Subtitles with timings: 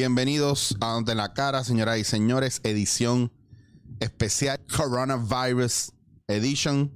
[0.00, 3.30] Bienvenidos a en la cara, señoras y señores, edición
[4.00, 5.92] especial Coronavirus
[6.26, 6.90] Edition.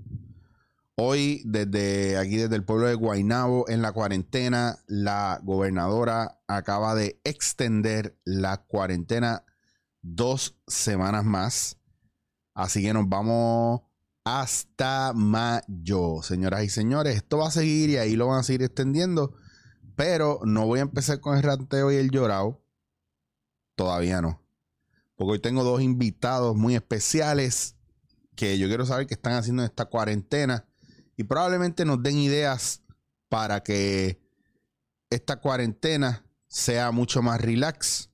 [0.97, 7.21] Hoy, desde aquí, desde el pueblo de Guaynabo, en la cuarentena, la gobernadora acaba de
[7.25, 9.45] extender la cuarentena
[10.01, 11.77] dos semanas más.
[12.55, 13.83] Así que nos vamos
[14.25, 17.17] hasta mayo, señoras y señores.
[17.17, 19.35] Esto va a seguir y ahí lo van a seguir extendiendo.
[19.95, 22.64] Pero no voy a empezar con el ranteo y el llorado.
[23.75, 24.41] Todavía no.
[25.17, 27.77] Porque hoy tengo dos invitados muy especiales
[28.37, 30.67] que yo quiero saber qué están haciendo en esta cuarentena.
[31.17, 32.83] Y probablemente nos den ideas
[33.29, 34.21] para que
[35.11, 38.11] esta cuarentena sea mucho más relax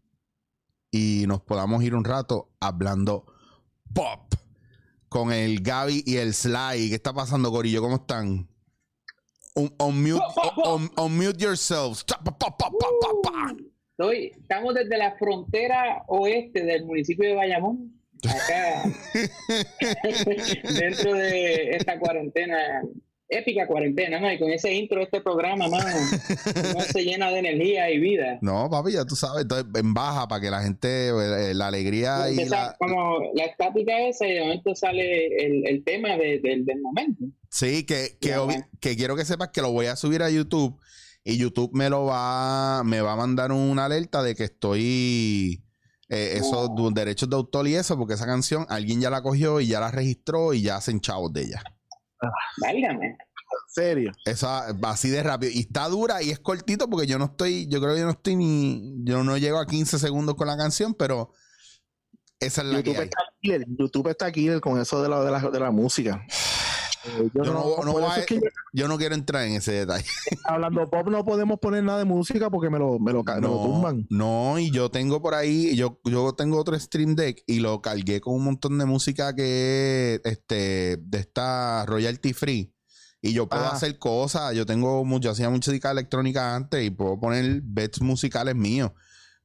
[0.90, 3.24] y nos podamos ir un rato hablando
[3.94, 4.34] pop
[5.08, 6.88] con el Gaby y el Sly.
[6.90, 7.80] ¿Qué está pasando, Corillo?
[7.82, 8.48] ¿Cómo están?
[9.54, 10.22] Un- unmute,
[10.64, 12.04] un- unmute yourselves.
[12.04, 12.20] Ta,
[14.00, 17.92] Estoy, estamos desde la frontera oeste del municipio de Bayamón,
[18.26, 18.90] acá
[20.80, 22.56] dentro de esta cuarentena,
[23.28, 24.32] épica cuarentena, ¿no?
[24.32, 25.84] Y con ese intro de este programa, mano,
[26.70, 28.38] uno se llena de energía y vida.
[28.40, 29.42] No, papi, ya tú sabes.
[29.42, 32.74] Entonces, en baja para que la gente, eh, la alegría y la...
[32.78, 37.26] como la estática esa y de momento sale el, el tema de- del- del momento.
[37.50, 40.80] Sí, que quiero que sepas que lo voy a subir a YouTube
[41.24, 45.64] y YouTube me lo va, me va a mandar una alerta de que estoy
[46.08, 46.90] eh, esos Oh.
[46.92, 49.90] derechos de autor y eso, porque esa canción alguien ya la cogió y ya la
[49.90, 51.62] registró y ya hacen chavos de ella.
[52.60, 53.06] Válgame.
[53.06, 53.16] En
[53.68, 54.12] serio.
[54.24, 55.52] Esa así de rápido.
[55.54, 58.12] Y está dura y es cortito porque yo no estoy, yo creo que yo no
[58.12, 61.32] estoy ni, yo no llego a 15 segundos con la canción, pero
[62.40, 63.04] esa es la que YouTube hay.
[63.04, 66.24] está, killer, YouTube está killer con eso de la, de la, de la música.
[67.04, 67.44] Eh, Yo
[67.84, 68.36] no, es que
[68.72, 70.04] yo, yo quiero entrar en ese detalle.
[70.44, 73.42] hablando pop no podemos poner nada de música porque me lo, me lo, ca- me
[73.42, 74.06] lo tumban.
[74.10, 78.20] no, y yo tengo por ahí, yo, yo tengo otro Stream Deck y lo cargué
[78.20, 82.74] con un montón de música que es este, de esta royalty free.
[83.22, 83.72] Y yo puedo Ah.
[83.72, 84.54] hacer cosas.
[84.54, 88.92] Yo tengo mucho, hacía música electrónica antes y puedo poner bets musicales míos.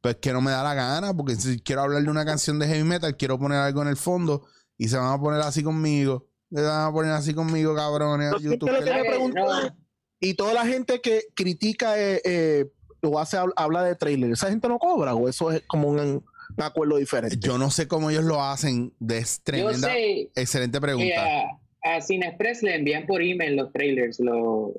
[0.01, 2.67] Pues que no me da la gana, porque si quiero hablar de una canción de
[2.67, 4.45] heavy metal, quiero poner algo en el fondo
[4.77, 6.27] y se van a poner así conmigo.
[6.55, 8.31] Se van a poner así conmigo, cabrones.
[8.41, 9.75] Yo YouTube, que no.
[10.19, 12.65] y toda la gente que critica eh, eh,
[13.03, 16.23] o hace habla de trailer, ¿esa gente no cobra o eso es como un, un
[16.57, 17.37] acuerdo diferente?
[17.39, 18.93] Yo no sé cómo ellos lo hacen.
[18.99, 19.87] De Yo tremenda.
[19.89, 21.25] sé Excelente que pregunta.
[21.83, 24.19] a, a Cinexpress le envían por email los trailers.
[24.19, 24.73] lo-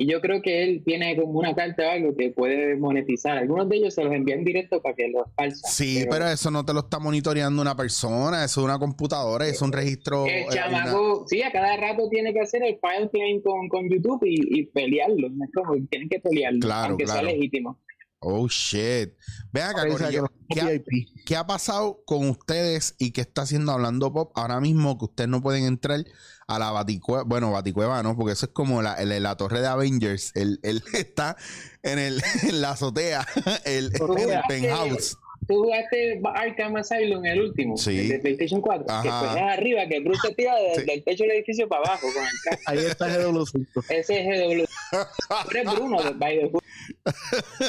[0.00, 3.36] y yo creo que él tiene como una carta o algo que puede monetizar.
[3.36, 5.68] Algunos de ellos se los envían directo para que los falsa.
[5.68, 9.60] Sí, pero, eso no te lo está monitoreando una persona, eso es una computadora, es
[9.60, 10.24] un registro.
[10.26, 13.68] el eh, una- chamaco, sí, a cada rato tiene que hacer el file claim con,
[13.68, 15.28] con YouTube y, y pelearlo.
[15.30, 15.44] ¿no?
[15.44, 17.20] Es como tienen que pelearlo, Claro, aunque claro.
[17.26, 17.78] sea legítimo.
[18.20, 19.14] Oh shit.
[19.52, 20.86] Ven acá, Corillo, ¿qué, ha, VIP.
[21.24, 25.30] qué ha pasado con ustedes y qué está haciendo Hablando Pop ahora mismo que ustedes
[25.30, 26.04] no pueden entrar
[26.48, 27.22] a la Baticueva?
[27.22, 30.32] Bueno, Baticueva no, porque eso es como la, el- la torre de Avengers.
[30.34, 31.36] Él, él está
[31.84, 33.24] en, el, en la azotea,
[33.64, 35.16] el, el penthouse.
[35.48, 37.98] Tú jugaste Arkham Asylum, el último, Sí.
[37.98, 39.30] el de PlayStation 4, que Ajá.
[39.32, 40.84] fue arriba, que Bruce se tira de- Sí.
[40.86, 42.58] del techo del edificio para abajo con el carro.
[42.66, 43.82] Ahí está GW5.
[43.88, 44.64] Ese es GW.
[45.50, 46.50] Eres Bruno, way.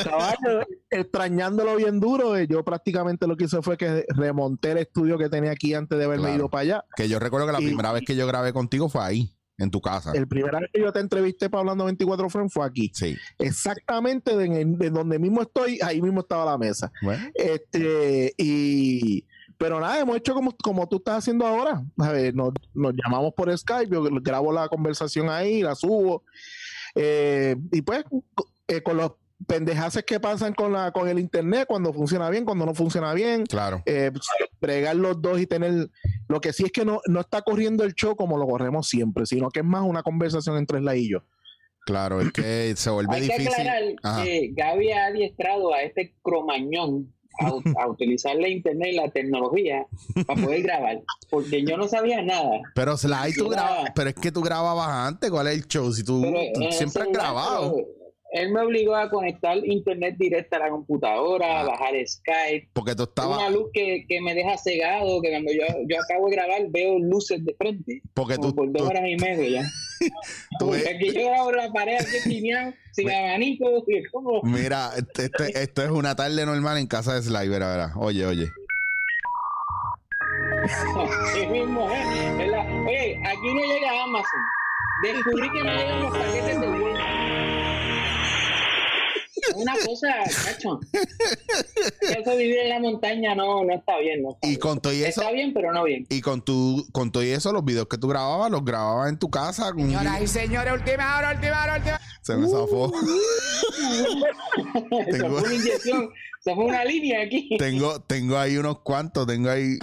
[0.03, 5.17] Caballo, extrañándolo bien duro, eh, yo prácticamente lo que hice fue que remonté el estudio
[5.17, 6.37] que tenía aquí antes de haberme Claro.
[6.37, 6.85] ido para allá.
[6.95, 9.69] Que yo recuerdo que la Y- primera vez que yo grabé contigo fue ahí, en
[9.69, 10.11] tu casa.
[10.13, 12.91] El primer vez que yo te entrevisté para Hablando 24 Friends fue aquí.
[12.93, 13.17] Sí.
[13.37, 16.91] Exactamente de, donde mismo estoy, ahí mismo estaba la mesa.
[17.01, 19.25] Bueno, Este, y
[19.57, 21.83] pero nada, hemos hecho como, como tú estás haciendo ahora.
[21.97, 26.23] A ver, nos, nos llamamos por Skype, yo grabo la conversación ahí, la subo.
[26.95, 28.05] Eh, y pues,
[28.69, 29.11] eh, con los
[29.47, 33.45] pendejaces que pasan con la con el internet, cuando funciona bien, cuando no funciona bien,
[33.45, 33.81] claro.
[33.85, 34.11] eh,
[34.61, 35.89] bregar los dos y tener.
[36.29, 39.25] Lo que sí es que no, no está corriendo el show como lo corremos siempre,
[39.25, 41.23] sino que es más una conversación entre la y yo.
[41.85, 43.51] Claro, es que se vuelve Hay que difícil.
[43.51, 44.23] aclarar Ajá.
[44.23, 47.11] que Gaby ha adiestrado a este cromañón
[47.79, 49.87] a, utilizar la internet y la tecnología
[50.27, 52.59] para poder grabar, porque yo no sabía nada.
[52.75, 55.91] Pero Sly, tú grabas, pero es que tú grababas antes, ¿cuál es el show?
[55.91, 57.75] Si tú, eh, siempre has grabado.
[57.75, 57.87] pero
[58.31, 61.61] Él me obligó a conectar internet directa a la computadora, Ah.
[61.61, 62.67] a bajar Skype.
[62.73, 65.97] Porque tú Es estabas, una luz que, que me deja cegado, que cuando yo, yo
[65.99, 68.01] acabo de grabar veo luces de frente.
[68.13, 69.69] porque tú, por dos tú- horas y media ya.
[70.59, 72.19] tú ves- aquí yo grabo la pared aquí
[72.91, 74.41] sin Me- abanico, es como...
[74.43, 77.93] mira, este- este- esto es una tarde normal en casa de Sly, verá, verá.
[77.95, 78.47] Oye, oye.
[81.31, 82.37] Así mismo es.
[82.37, 82.65] ¿verdad?
[82.85, 84.41] Oye, aquí no llega Amazon.
[85.03, 87.48] Descubrí que no llegan los paquetes de Word.
[89.55, 90.07] Una cosa,
[90.45, 90.79] cacho.
[92.01, 94.21] Eso vivir en la montaña no, no está bien.
[94.23, 94.59] No está Y bien.
[94.59, 96.05] con todo y eso, Está bien, pero no bien.
[96.09, 99.17] y con tu, con todo y eso, los videos que tú grababas, los grababas en
[99.19, 99.71] tu casa.
[99.71, 102.91] con- Señoras y señores, última hora, última hora, última Se me zafó.
[105.07, 106.09] Eso Tengo- fue una inyección.
[106.39, 107.49] Eso fue una línea aquí.
[107.57, 109.77] tengo, tengo ahí unos cuantos, tengo ahí.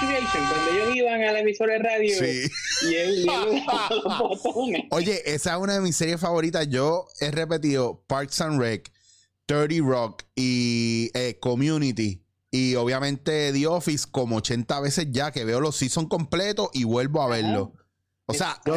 [0.00, 0.44] Recreation?
[0.48, 2.50] Cuando ellos iban a la emisora de radio Sí.
[2.88, 4.82] y él, y él usaba los botones.
[4.90, 6.68] Oye, esa es una de mis series favoritas.
[6.68, 8.92] Yo he repetido Parks and Rec,
[9.46, 12.22] Dirty Rock y eh, Community.
[12.50, 17.20] Y obviamente The Office como 80 veces ya que veo los seasons completos y vuelvo
[17.22, 17.72] a verlo.
[18.26, 18.74] O sea, lo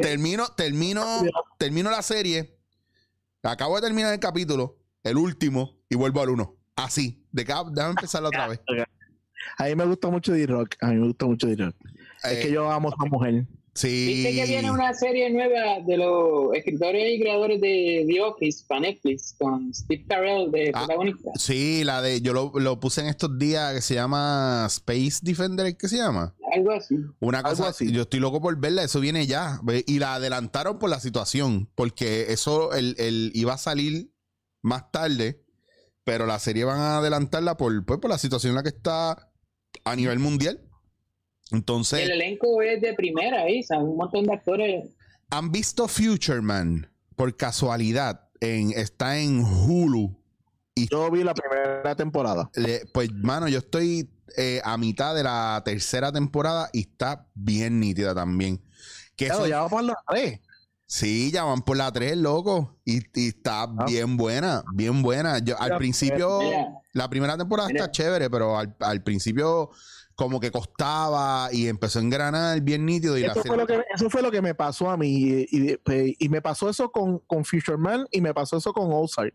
[0.00, 1.22] termino, termino,
[1.58, 2.56] termino la serie,
[3.42, 6.56] acabo de terminar el capítulo, el último, y vuelvo al uno.
[6.76, 8.60] Así, de cada, déjame empezarlo otra vez.
[9.58, 10.76] A mí me gusta mucho D-Rock.
[10.80, 11.74] A mí me gusta mucho D-Rock.
[12.24, 13.46] es Eh, que yo amo a esa mujer.
[13.74, 14.06] sí.
[14.06, 18.80] ¿Viste que viene una serie nueva de los escritores y creadores de The Office para
[18.80, 20.80] Netflix con Steve Carell de Ah.
[20.86, 21.30] protagonista?
[21.38, 25.76] Sí, la de, yo lo, lo puse en estos días que se llama Space Defender,
[25.76, 26.34] ¿qué se llama?
[26.54, 26.96] Algo así.
[27.20, 27.92] Una Algo cosa, así.
[27.92, 29.60] yo estoy loco por verla, eso viene ya.
[29.86, 34.10] Y la adelantaron por la situación, porque eso el, el iba a salir
[34.62, 35.42] más tarde,
[36.02, 39.25] pero la serie van a adelantarla por, pues, por la situación en la que está
[39.86, 40.60] a nivel mundial.
[41.52, 44.84] Entonces, El elenco es de primera, ahí, son un montón de actores.
[45.30, 46.90] ¿han visto Future Man?
[47.14, 50.20] Por casualidad, en, está en Hulu.
[50.90, 52.50] Yo vi la primera temporada.
[52.54, 57.80] Le- pues, mano, yo estoy eh, a mitad de la tercera temporada y está bien
[57.80, 58.60] nítida también.
[59.14, 60.40] Que Claro, eso, ya va por las tres.
[60.88, 62.78] Sí, ya van por la 3, loco.
[62.84, 65.38] Y, y está bien buena, bien buena.
[65.40, 66.40] Yo, al principio,
[66.92, 69.70] la primera temporada está chévere, pero al, al principio
[70.14, 73.18] como que costaba y empezó a engranar bien nítido.
[73.18, 75.08] Y la Eso serie- fue, lo que, eso fue lo que me pasó a mí.
[75.08, 79.34] Y, y- y me pasó eso con, con Fisherman y me pasó eso con Ozark.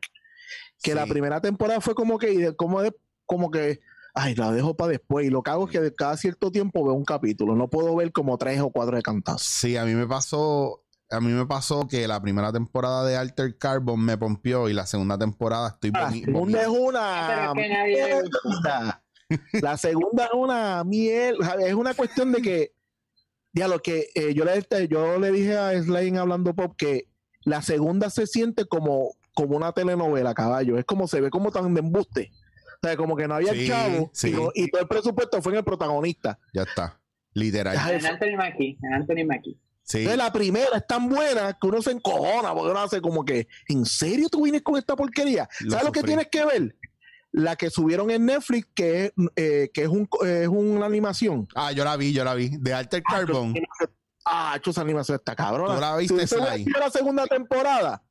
[0.81, 0.95] Que Sí.
[0.95, 2.95] la primera temporada fue como que, y de- como, de-
[3.25, 3.81] como que,
[4.15, 5.27] ay, la dejo para después.
[5.27, 7.55] Y lo que hago es que de cada cierto tiempo veo un capítulo.
[7.55, 9.37] No puedo ver como tres o cuatro de cantazo.
[9.47, 10.81] Sí, a mí me pasó,
[11.11, 14.85] a mí me pasó que la primera temporada de Alter Carbon me pompió y la
[14.85, 18.79] segunda temporada estoy La segunda es Pero una es que nadie le gusta.
[18.79, 19.03] mierda.
[19.61, 21.37] La segunda es una miel.
[21.65, 22.73] Es una cuestión de que,
[23.53, 27.07] ya lo que eh, yo, le, yo le dije a Slane hablando pop que
[27.45, 30.77] la segunda se siente como, como una telenovela, caballo.
[30.77, 32.31] Es como se ve como tan de embuste.
[32.83, 34.29] O sea, como que no había Sí, chavo sí.
[34.29, 36.37] y, no- y todo el presupuesto fue en el protagonista.
[36.53, 36.99] Ya está,
[37.33, 37.77] literal.
[37.89, 39.57] En Anthony Mackie, en Anthony Mackie.
[39.91, 39.97] Sí.
[39.97, 43.49] Entonces, la primera es tan buena que uno se encojona porque uno hace como que,
[43.67, 45.49] ¿en serio tú vienes con esta porquería?
[45.59, 46.77] Lo ¿Sabes lo que tienes que ver?
[47.33, 51.45] La que subieron en Netflix, que es, eh, que es, un, es una animación.
[51.55, 52.55] Ah, yo la vi, yo la vi.
[52.57, 53.53] De Alter Carbon.
[54.25, 55.75] Ah, hecho, esa animación está cabrona.
[55.75, 56.65] ¿Tú la si viste, hubiese Sly?
[56.79, 58.01] la segunda temporada,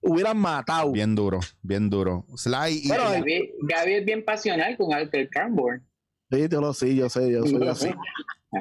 [0.00, 0.92] hubieran matado.
[0.92, 2.24] Bien duro, bien duro.
[2.34, 2.88] Sly y...
[2.88, 5.86] Pero, Gaby, Gaby es bien pasional con Alter Cranborn.
[6.30, 7.90] Sí, yo lo sé, yo sé, yo soy así.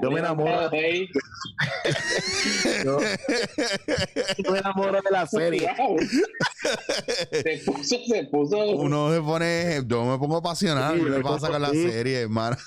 [0.02, 0.70] Yo me enamoro.
[0.72, 1.08] Ahí.
[2.84, 3.00] Yo,
[4.44, 5.70] yo me enamoro de la serie.
[7.32, 8.58] Se puso, se puso.
[8.72, 11.90] Uno se pone, yo me pongo apasionado, Sí, ¿qué me pasa con la sí.
[11.90, 12.58] serie, hermano?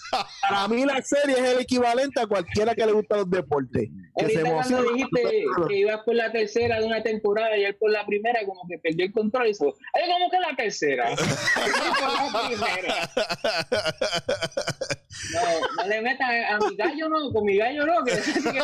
[0.48, 3.88] Para mí la serie es el equivalente a cualquiera que le gusta los deportes.
[4.18, 7.90] Que se cuando dijiste que ibas por la tercera de una temporada y él por
[7.90, 11.14] la primera, como que perdió el control y dijo, ay, ¿cómo que la tercera?
[15.32, 15.40] No,
[15.76, 18.60] no le metan a mi gallo no, con mi gallo no, que sí que.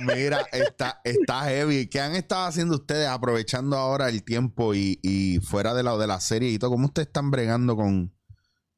[0.00, 1.88] Mira, está, está heavy.
[1.88, 6.06] ¿Qué han estado haciendo ustedes aprovechando ahora el tiempo y, y fuera de la, de
[6.06, 6.70] la serie y todo?
[6.70, 8.12] ¿Cómo ustedes están bregando con,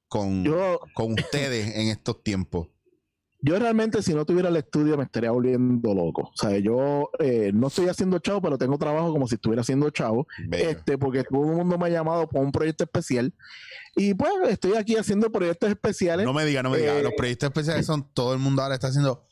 [0.08, 2.68] con, Yo, con ustedes en estos tiempos?
[3.44, 6.30] Yo realmente si no tuviera el estudio me estaría volviendo loco.
[6.32, 9.90] O sea, yo eh, no estoy haciendo chavo, pero tengo trabajo como si estuviera haciendo
[9.90, 10.26] chavo.
[10.46, 10.70] Bello.
[10.70, 13.34] Este, porque todo el mundo me ha llamado por un proyecto especial.
[13.96, 16.24] Y pues estoy aquí haciendo proyectos especiales.
[16.24, 16.94] No me diga, no me diga.
[16.98, 19.26] Eh, Los proyectos especiales son todo el mundo ahora está haciendo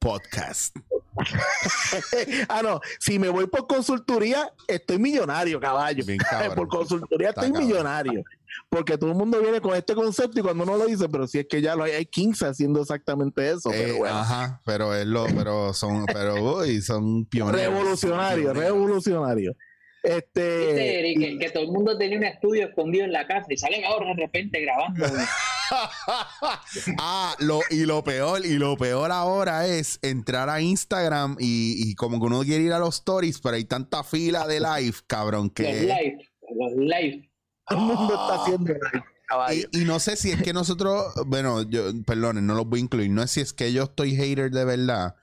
[0.00, 0.76] podcast.
[2.48, 6.04] ah, no, si me voy por consultoría, estoy millonario, caballo.
[6.04, 6.18] Bien
[6.56, 7.68] por consultoría Está estoy cabrón.
[7.68, 8.24] millonario.
[8.68, 11.38] Porque todo el mundo viene con este concepto y cuando uno lo dice, pero si
[11.38, 13.70] es que ya lo hay, hay 15 haciendo exactamente eso.
[13.70, 14.16] Eh, pero bueno.
[14.16, 17.60] Ajá, pero es lo, pero son, pero uy, son pioneros.
[17.60, 18.64] revolucionario, Pioneros.
[18.64, 19.56] revolucionario.
[20.04, 20.98] Este.
[21.00, 23.84] Eric, que, que todo el mundo tenía un estudio escondido en la casa y salen
[23.86, 25.06] ahora de repente grabando.
[26.98, 31.94] ah, lo, y lo peor, y lo peor ahora es entrar a Instagram y, y
[31.94, 35.44] como que uno quiere ir a los stories, pero hay tanta fila de live, cabrón,
[35.44, 36.18] Los que live,
[36.54, 37.30] los live.
[37.66, 39.04] Todo el mundo está haciendo live.
[39.26, 39.68] caballo.
[39.72, 42.82] Y, y no sé si es que nosotros, bueno, yo, perdonen, no los voy a
[42.82, 43.10] incluir.
[43.10, 45.16] No es si es que yo estoy hater de verdad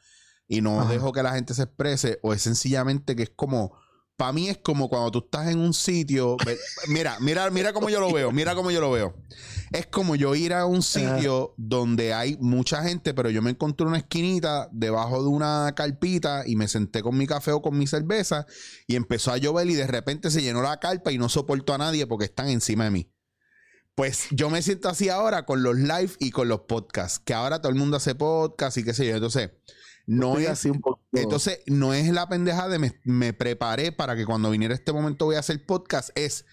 [0.48, 0.92] y no Ajá.
[0.92, 3.74] dejo que la gente se exprese, o es sencillamente que es como,
[4.18, 6.36] para mí es como cuando tú estás en un sitio.
[6.88, 9.16] Mira, mira, mira cómo yo lo veo, mira cómo yo lo veo.
[9.72, 13.88] Es como yo ir a un sitio donde hay mucha gente, pero yo me encontré
[13.88, 17.88] una esquinita debajo de una carpita y me senté con mi café o con mi
[17.88, 18.46] cerveza
[18.86, 21.78] y empezó a llover y de repente se llenó la carpa y no soporto a
[21.78, 23.14] nadie porque están encima de mí.
[23.96, 27.62] Pues yo me siento así ahora con los live y con los podcasts, que ahora
[27.62, 29.16] todo el mundo hace podcast y qué sé yo.
[29.16, 29.52] Entonces,
[30.06, 31.02] no Estoy es así un poco.
[31.14, 35.26] entonces, no es la pendeja de me, me preparé para que cuando viniera este momento
[35.26, 36.46] voy a hacer podcast, es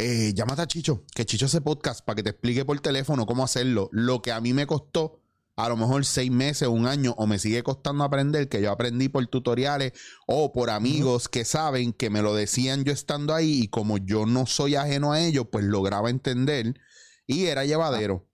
[0.00, 3.44] eh, llámate a Chicho, que Chicho hace podcast para que te explique por teléfono cómo
[3.44, 3.90] hacerlo.
[3.92, 5.20] Lo que a mí me costó
[5.56, 9.10] a lo mejor seis meses, un año, o me sigue costando aprender, que yo aprendí
[9.10, 9.92] por tutoriales
[10.26, 14.24] o por amigos que saben que me lo decían yo estando ahí y como yo
[14.24, 16.80] no soy ajeno a ello, pues lograba entender
[17.26, 18.26] y era llevadero.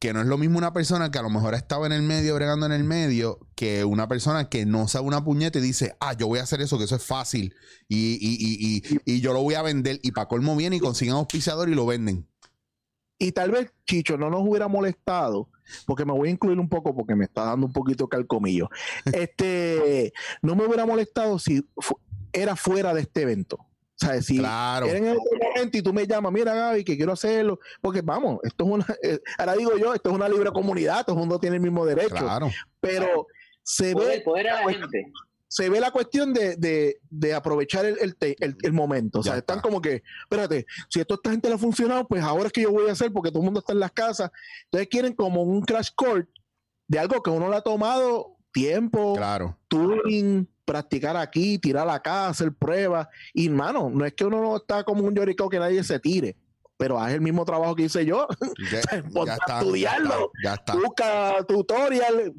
[0.00, 2.34] Que no es lo mismo una persona que a lo mejor estaba en el medio,
[2.34, 6.14] bregando en el medio, que una persona que no sabe una puñeta y dice, ah,
[6.14, 7.54] yo voy a hacer eso, que eso es fácil.
[7.86, 10.00] Y, y, y, y, y yo lo voy a vender.
[10.02, 12.26] Y para colmo viene y consiguen auspiciador y lo venden.
[13.18, 15.50] Y tal vez Chicho no nos hubiera molestado,
[15.84, 18.70] porque me voy a incluir un poco porque me está dando un poquito calcomillo.
[19.12, 22.00] Este, no me hubiera molestado si fu-
[22.32, 23.66] era fuera de este evento.
[24.02, 24.86] O sea, si Claro.
[24.86, 28.64] en otro momento y tú me llamas, mira Gaby, que quiero hacerlo, porque vamos, esto
[28.64, 31.56] es una, eh, ahora digo yo, esto es una libre comunidad, todo el mundo tiene
[31.56, 32.50] el mismo derecho, Claro.
[32.80, 33.26] pero
[33.62, 35.12] se ve, poder a la gente.
[35.48, 39.18] se ve la cuestión de, de- de aprovechar el, el te- el- el momento.
[39.20, 39.68] O sea, Ya están está.
[39.68, 42.62] como que, espérate, si esto a esta gente le ha funcionado, pues ahora es que
[42.62, 44.30] yo voy a hacer porque todo el mundo está en las casas.
[44.66, 46.28] Entonces quieren como un crash course
[46.88, 49.58] de algo que uno le ha tomado tiempo, Claro.
[49.68, 53.08] tuning, practicar aquí, tirar acá, hacer pruebas.
[53.34, 56.36] Y hermano, no es que uno no está como un llorico que nadie se tire,
[56.76, 58.28] pero haz el mismo trabajo que hice yo.
[58.70, 58.80] Ya,
[59.26, 60.30] ya está, estudiarlo.
[60.32, 60.74] está, ya está.
[60.76, 62.32] Busca tutorial.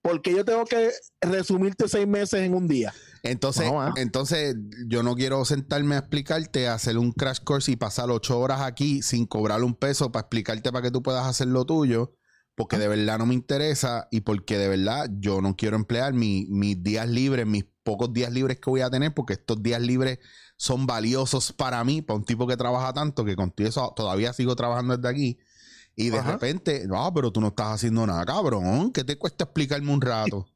[0.00, 2.94] porque yo tengo que resumirte seis meses en un día.
[3.24, 3.92] Entonces, No, ah.
[3.96, 4.54] entonces,
[4.86, 9.02] yo no quiero sentarme a explicarte, hacer un crash course y pasar ocho horas aquí
[9.02, 12.12] sin cobrar un peso para explicarte para que tú puedas hacer lo tuyo,
[12.54, 16.46] porque de verdad no me interesa y porque de verdad yo no quiero emplear mi-
[16.48, 20.18] mis días libres, mis pocos días libres que voy a tener, porque estos días libres
[20.56, 24.54] son valiosos para mí, para un tipo que trabaja tanto, que contigo eso todavía sigo
[24.56, 25.38] trabajando desde aquí.
[25.96, 26.32] Y de Ajá.
[26.32, 28.92] repente, no, pero tú no estás haciendo nada, cabrón.
[28.92, 30.46] ¿Qué te cuesta explicarme un rato?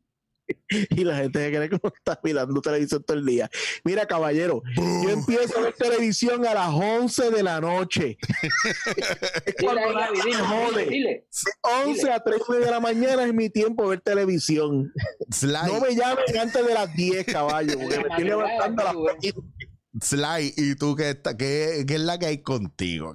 [0.91, 3.51] Y la gente se cree que uno está mirando televisión todo el día.
[3.85, 8.19] Mira, caballero, yo empiezo a ver televisión a las 11 de la noche.
[9.47, 10.85] es cuando me dile, jode.
[10.85, 11.27] dile, dile.
[11.87, 14.93] 11 a 3 de la mañana es mi tiempo de ver televisión.
[15.31, 18.95] Sly, No me llamen antes de las 10, caballo, porque me estoy levantando a las
[19.21, 19.35] seis.
[20.03, 23.15] Sly, ¿y tú qué, está- qué, qué es la que hay contigo?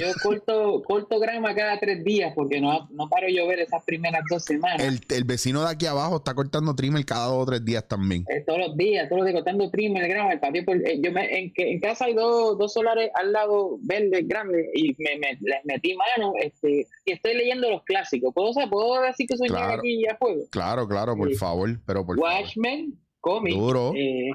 [0.00, 4.22] Yo corto, corto grama cada tres días porque no, no paro de llover esas primeras
[4.30, 4.80] dos semanas.
[4.82, 8.24] El, el vecino de aquí abajo está cortando trimmer cada dos o tres días también.
[8.28, 10.64] Eh, todos los días, todos los días cortando trimmer, grama, el patio.
[10.64, 14.66] por- eh, yo me, en, en casa hay dos, dos solares al lado verdes grandes
[14.74, 18.32] y me, me- les metí mano este, y estoy leyendo los clásicos.
[18.34, 19.80] ¿Puedo, o sea, ¿puedo decir que soy Claro.
[19.80, 20.42] aquí a fuego?
[20.50, 21.34] Claro, claro, por Sí.
[21.34, 22.32] favor, pero por favor.
[22.32, 23.54] Watchmen, cómic.
[23.54, 23.92] Duro.
[23.94, 24.30] eh,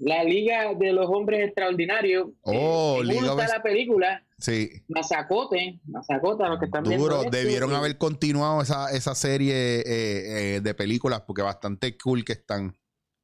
[0.00, 2.28] la Liga de los Hombres Extraordinarios.
[2.42, 4.24] Oh, eh, Liga está la película.
[4.38, 7.18] Sí, Mazacote, Mazacote, los que están viendo duro.
[7.22, 12.32] esto, Debieron haber continuado esa, esa serie eh, eh, de películas porque bastante cool que
[12.32, 12.76] están.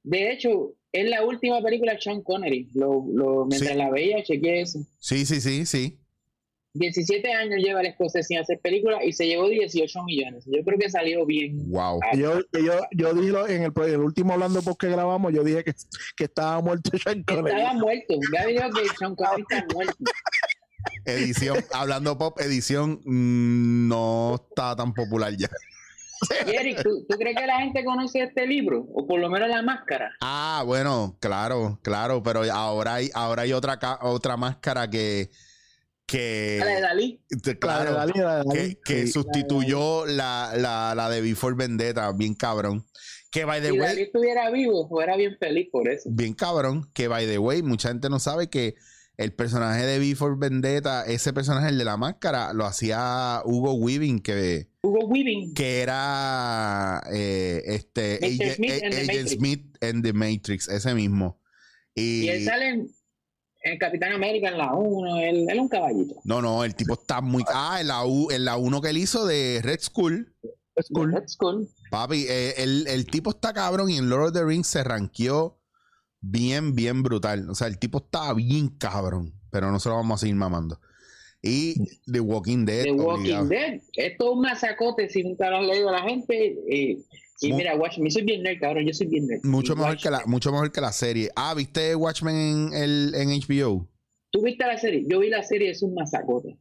[0.05, 2.71] De hecho, es la última película de Sean Connery.
[2.75, 3.77] Lo, lo, mientras Sí.
[3.79, 4.79] la veía, chequeé eso.
[5.01, 5.99] Sí, sí, sí, sí.
[6.75, 10.45] 17 años lleva el escocés sin hacer película y se llevó 18 millones.
[10.47, 11.71] Yo creo que salió bien.
[11.71, 12.01] Wow.
[12.05, 15.73] Ah, Yo, yo, yo dije lo- en el, último hablando porque grabamos, yo dije que,
[16.17, 17.57] que estaba muerto Sean Connery.
[17.57, 18.15] Estaba muerto.
[18.33, 19.95] Gaby dijo que Sean Connery está muerto.
[21.05, 25.49] Edición, hablando pop, edición mm, no está tan popular ya.
[26.47, 28.85] Eric, ¿tú, tú crees que la gente conoce este libro?
[28.93, 30.13] O por lo menos la máscara.
[30.21, 35.31] Ah, bueno, claro, claro, pero ahora hay, ahora hay otra, otra máscara que,
[36.09, 37.23] que, La de Dalí.
[37.29, 39.13] te- La de claro, Dalí, la de Dalí, que, que sí.
[39.13, 42.85] sustituyó la, la, la de Before Vendetta, bien cabrón.
[43.31, 46.09] Que by the Si way, Dalí estuviera vivo, fuera bien feliz por eso.
[46.11, 48.75] bien cabrón, que by the way, mucha gente no sabe que
[49.19, 54.21] el personaje de Before Vendetta, ese personaje, el de la máscara, lo hacía Hugo Weaving,
[54.21, 55.53] que, Hugo Weaving.
[55.55, 58.19] que era eh, este.
[58.25, 59.31] Agent, Smith and the Agent Matrix.
[59.33, 61.41] Smith en The Matrix, ese mismo.
[61.95, 62.89] Y, Y él sale en,
[63.77, 65.17] Capitán América en la 1.
[65.19, 66.15] Él, él es un caballito.
[66.25, 67.43] no, no, el tipo está muy.
[67.53, 69.75] Ah, en la, U, en la 1 que él hizo de Red.
[69.81, 70.33] Es cool.
[71.13, 71.69] That's cool.
[71.91, 75.59] Papi, eh, el, el tipo está cabrón y en Lord of the Rings se ranqueó
[76.21, 77.51] bien, bien brutal.
[77.51, 80.81] O sea, el tipo estaba bien cabrón, pero no se lo vamos a seguir mamando.
[81.43, 81.75] Y
[82.11, 82.85] The Walking Dead.
[82.85, 83.47] The Walking obligado.
[83.49, 83.81] Dead.
[83.95, 86.59] Esto es un masacote si nunca lo han leído la gente.
[86.69, 86.99] eh,
[87.41, 89.41] y mira, Watchmen, yo soy bien nerd, cabrón, yo soy bien nerd.
[89.45, 91.31] Mucho Y mejor, que la, mucho mejor que la serie.
[91.37, 93.89] Ah, ¿viste Watchmen en, el, en HBO?
[94.31, 95.05] ¿Tú viste la serie?
[95.09, 96.59] Yo vi la serie, es un masacote.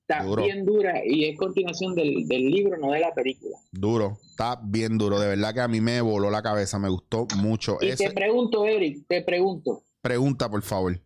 [0.00, 0.42] Está Duro.
[0.42, 3.58] bien dura y es continuación del, del libro, no de la película.
[3.70, 4.16] Duro.
[4.30, 5.20] Está bien duro.
[5.20, 6.78] De verdad que a mí me voló la cabeza.
[6.78, 7.76] Me gustó mucho.
[7.82, 10.98] Y Ese- te pregunto, Eric, te pregunto, pregunta, por favor.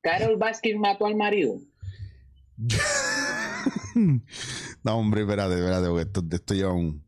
[0.00, 1.58] ¿Carol Baskin mató al marido?
[4.82, 7.01] no, hombre, espérate, espérate, porque esto, esto lleva un.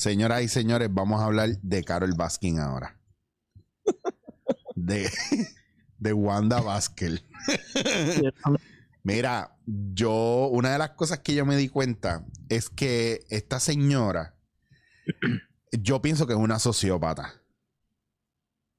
[0.00, 2.98] Señoras y señores, vamos a hablar de Carol Baskin ahora.
[4.74, 5.10] De,
[5.98, 7.22] de Wanda Baskel.
[9.02, 14.38] Mira, yo, una de las cosas que yo me di cuenta es que esta señora,
[15.70, 17.34] yo pienso que es una sociópata.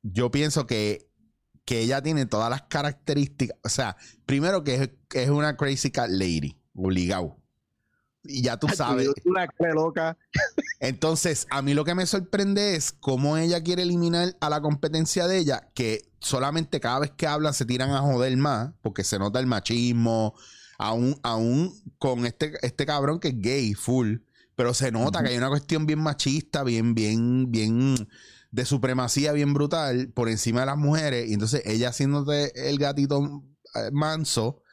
[0.02, 1.08] Yo pienso que,
[1.66, 3.60] que ella tiene todas las características.
[3.64, 7.38] O sea, primero que es, que es una crazy cat lady, obligado.
[8.24, 9.08] Y ya tú sabes.
[9.24, 10.18] Una cara loca.
[10.82, 15.28] Entonces, a mí lo que me sorprende es cómo ella quiere eliminar a la competencia
[15.28, 19.20] de ella, que solamente cada vez que hablan se tiran a joder más, porque se
[19.20, 20.34] nota el machismo,
[20.80, 24.18] aún, aún con este, este cabrón que es gay, full,
[24.56, 28.10] pero se nota que hay una cuestión bien machista, bien, bien, bien
[28.50, 33.44] de supremacía, bien brutal, por encima de las mujeres, y entonces ella haciéndote el gatito
[33.76, 34.64] eh, manso,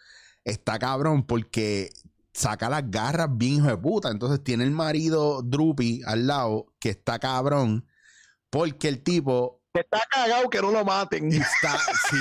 [0.42, 1.90] está cabrón, porque
[2.32, 4.10] saca las garras bien hijo de puta.
[4.10, 7.86] Entonces tiene el marido Drupi al lado que está cabrón.
[8.50, 11.30] Porque el tipo Está cagado que no lo maten.
[11.32, 11.78] está,
[12.10, 12.16] sí,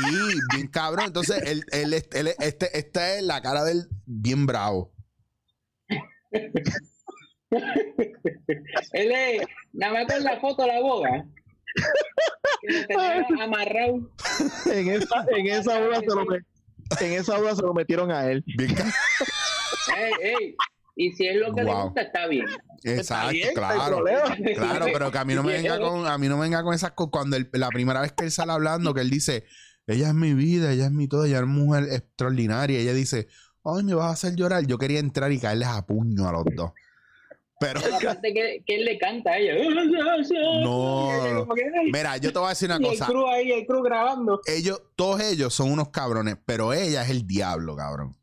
[0.53, 1.05] bien cabrón.
[1.07, 4.93] Entonces él, él, él- este, esta es la cara del bien bravo.
[8.91, 9.41] Él es,
[9.73, 11.25] nada más con la foto de la boda.
[12.61, 14.11] Que lo tenía amarrado.
[14.71, 16.45] En esa, en esa boda se lo met-
[16.99, 18.43] en esa boda se lo metieron a él.
[18.57, 18.75] Bien
[20.95, 22.47] Y si es lo que le gusta, está bien.
[22.83, 24.03] Exacto, bien, claro.
[24.55, 26.73] Claro, pero que a mí no me venga con, a mí no me venga con
[26.73, 27.11] esas cosas.
[27.11, 29.45] Cuando la primera vez que él sale hablando, que él dice,
[29.85, 32.79] ella es mi vida, ella es mi todo, ella es mujer extraordinaria.
[32.79, 33.27] Ella dice,
[33.63, 34.65] ay, me vas a hacer llorar.
[34.65, 36.71] Yo quería entrar y caerles a puño a los dos.
[37.59, 39.53] Pero Aparte que, que él le canta a ella.
[40.63, 41.47] No.
[41.91, 43.05] Mira, yo te voy a decir una y el cosa.
[43.07, 44.41] crew ahí, el crew grabando.
[44.45, 48.15] Ellos, todos ellos son unos cabrones, pero ella es el diablo, cabrón.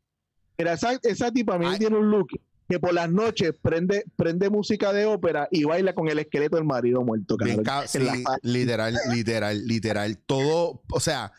[0.57, 1.79] Mira, esa, esa tipa a mí Ay.
[1.79, 2.27] tiene un look
[2.67, 6.65] que por las noches prende, prende música de ópera y baila con el esqueleto del
[6.65, 7.63] marido muerto, cabrón.
[7.63, 10.17] la literal, literal, literal.
[10.17, 11.31] Todo, o sea,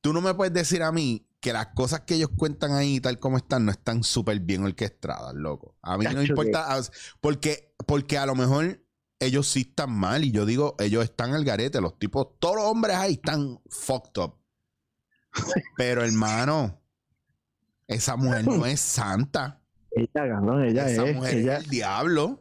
[0.00, 3.18] tú no me puedes decir a mí que las cosas que ellos cuentan ahí, tal
[3.18, 5.76] como están, no están súper bien orquestadas, loco.
[5.80, 6.78] A mí no importa,
[7.20, 8.82] porque, porque a lo mejor
[9.18, 12.64] ellos sí están mal y yo digo, ellos están al garete, los tipos, todos los
[12.64, 14.34] hombres ahí están fucked up.
[15.78, 16.79] Pero hermano,
[17.90, 19.60] esa mujer no es santa.
[19.90, 21.14] Ella, cabrón, ella esa es.
[21.16, 22.40] mujer Ella, es el diablo.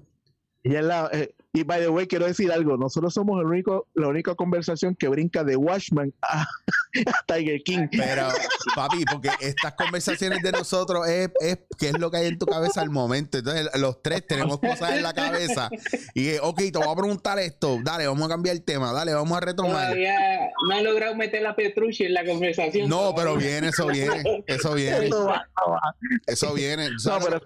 [0.63, 1.09] ella es la.
[1.11, 2.77] eh, y by the way, quiero decir algo.
[2.77, 6.43] Nosotros somos el único, la única conversación que brinca de Watchman a,
[7.07, 7.87] a Tiger King.
[7.91, 8.27] Pero,
[8.75, 12.45] papi, porque estas conversaciones de nosotros es, es qué es lo que hay en tu
[12.45, 13.39] cabeza al momento.
[13.39, 15.69] Entonces, los tres tenemos cosas en la cabeza.
[16.13, 17.79] Y, ok, te voy a preguntar esto.
[17.83, 18.93] Dale, vamos a cambiar el tema.
[18.93, 19.87] Dale, vamos a retomar.
[19.87, 22.87] Todavía no ha logrado meter la Petrucci en la conversación.
[22.87, 24.43] No, pero viene, eso viene.
[24.45, 25.09] Eso viene.
[26.27, 26.89] Eso viene.
[27.03, 27.41] No, pero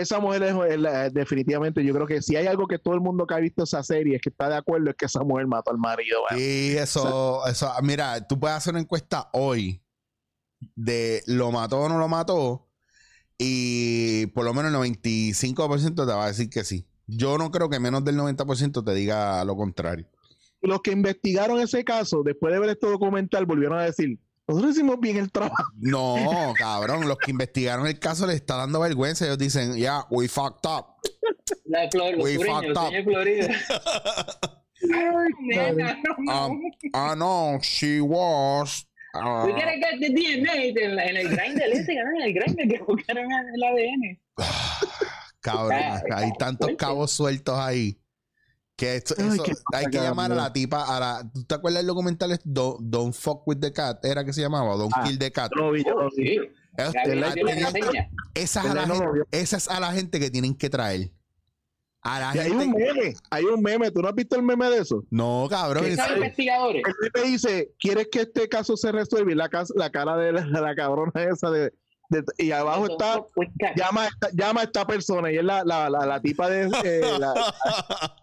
[0.00, 3.00] esa, mujer es, es la- definitivamente, yo creo que si hay algo que todo el
[3.00, 5.46] mundo que ha visto esa serie es que está de acuerdo es que esa mujer
[5.46, 6.18] mató al marido.
[6.28, 6.40] ¿vale?
[6.40, 7.70] Sí, eso, eso.
[7.82, 9.82] Mira, tú puedes hacer una encuesta hoy
[10.74, 12.68] de lo mató o no lo mató.
[13.38, 16.86] Y por lo menos el 95% te va a decir que sí.
[17.06, 20.06] Yo no creo que menos del 90% te diga lo contrario.
[20.62, 25.00] Los que investigaron ese caso, después de ver este documental, volvieron a decir, nosotros hicimos
[25.00, 25.72] bien el trabajo.
[25.76, 29.24] No, cabrón, los que investigaron el caso les está dando vergüenza.
[29.24, 30.86] Ellos dicen, yeah, we fucked up.
[31.64, 32.92] La los We fucked up.
[34.82, 35.26] no.
[36.32, 36.60] Um,
[36.92, 38.86] ah, no, she was.
[39.14, 42.68] uh, We gotta get the DNA en, en el grinder ese, cabrón, en el grinder
[42.68, 44.20] que buscaron el ADN.
[45.40, 47.98] cabrón, Ah, hay tantos cabos sueltos ahí.
[48.76, 51.54] Que esto- Ay, eso- qué hay que llamar a la tipa, a la, ¿tú te
[51.54, 52.44] acuerdas del documental este?
[52.46, 55.50] Don't, Don't fuck with the cat, era que se llamaba, Don't Ah, kill the cat.
[55.56, 55.82] Lo vi.
[55.82, 57.32] Sí, dio la
[58.34, 59.26] esas, a la no gente, vio.
[59.30, 61.10] esas a la gente que tienen que traer.
[62.02, 62.78] A la Y hay un gente.
[62.92, 65.02] meme, hay un meme, ¿tú no has visto el meme de eso?
[65.10, 65.82] No, cabrón.
[65.82, 66.22] ¿Qué en Esos serio.
[66.22, 66.82] investigadores.
[66.86, 69.32] El meme dice, ¿quieres que este caso se resuelva?
[69.32, 71.72] Y la, la cara de la, la cabrona esa de,
[72.10, 73.24] de- y abajo está,
[73.74, 76.70] llama, a esta- llama a esta persona y es la, la, la, la tipa de
[76.84, 77.32] eh, la,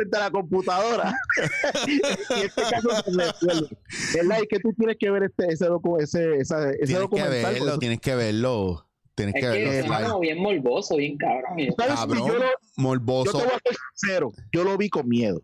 [0.00, 1.14] frente a la computadora.
[1.86, 2.00] y
[2.44, 3.68] este caso se resuelve.
[4.14, 4.38] ¿Verdad?
[4.42, 7.52] Y que tú tienes que ver este, ese, docu- ese, esa- ese Tienes que documental.
[7.54, 8.86] verlo, porque tienes que verlo.
[9.14, 9.72] Tienes Es que que verlo.
[9.72, 10.06] es Sly.
[10.08, 11.58] como bien morboso, bien cabrón.
[11.76, 11.94] ¿Sabes?
[11.94, 13.38] Cabrón, Yo lo- Yo morboso.
[13.38, 15.42] te voy a ser sincero, yo lo vi con miedo.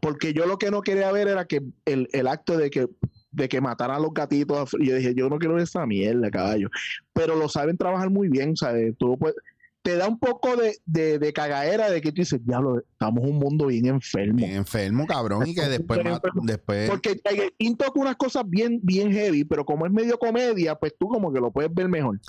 [0.00, 2.86] Porque yo lo que no quería ver era que el, el acto de que,
[3.32, 4.76] de que mataran a los gatitos.
[4.78, 6.68] Y yo dije, yo no quiero ver esa mierda, caballo.
[7.12, 8.94] Pero lo saben trabajar muy bien, ¿sabes?
[8.96, 9.34] Tú lo puedes-
[9.82, 13.30] te da un poco de, de, de cagadera de que tú dices, diablo, estamos en
[13.30, 14.36] un mundo bien enfermo.
[14.36, 16.42] Bien enfermo, cabrón, y que después, enfermo.
[16.44, 20.76] después Porque Tiger King toca unas cosas bien, bien heavy, pero como es medio comedia,
[20.76, 22.20] pues tú como que lo puedes ver mejor.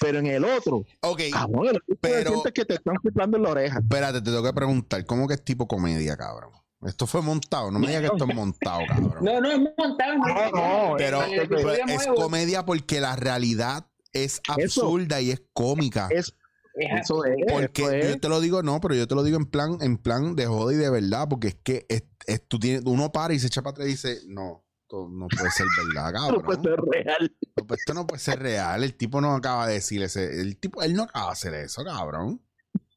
[0.00, 3.42] Pero en el otro, Ok, cabrón, el otro Pero- sientes que te están soplando en
[3.42, 3.78] la oreja.
[3.80, 6.52] espérate, te tengo que preguntar, ¿cómo que es tipo comedia, cabrón?
[6.86, 9.22] Esto fue montado, no me digas que esto es montado, cabrón.
[9.22, 10.12] No, no, es montado.
[10.12, 10.90] es montado.
[10.90, 16.08] no, Pero, es comedia porque la realidad es absurda y es cómica.
[16.10, 16.34] Es,
[16.74, 17.36] es eso es.
[17.50, 18.08] Porque eso es.
[18.10, 20.46] yo te lo digo, no, pero yo te lo digo en plan, en plan de
[20.46, 23.46] joda y de verdad, porque es que es- es- tú tienes, uno para y se
[23.48, 26.42] echa para atrás y dice, no, esto no puede ser verdad, No cabrón.
[26.42, 27.36] puede ser real.
[27.56, 28.84] No, pues esto no puede ser real.
[28.84, 31.84] El tipo no acaba de decir ese, el tipo, él no acaba de hacer eso,
[31.84, 32.40] cabrón.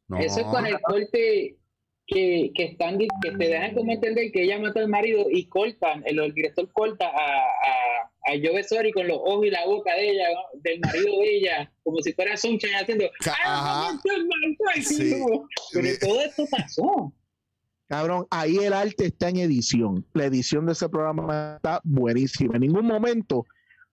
[0.08, 0.18] No.
[0.20, 1.58] Eso es con el corte
[2.06, 6.04] que, que están que te dejan como entender que ella mató al marido y cortan,
[6.06, 9.94] el, el director corta a, a, a Joe Sori con los ojos y la boca
[9.96, 10.60] de ella, ¿no?
[10.62, 13.06] del marido de ella, como si fuera Sunshine haciendo
[13.46, 14.02] "Ah, ajá.
[14.84, 15.16] Sí.
[15.74, 17.14] Pero todo esto pasó.
[17.88, 20.06] Cabrón, ahí el arte está en edición.
[20.14, 22.56] La edición de ese programa está buenísima.
[22.56, 23.46] En ningún momento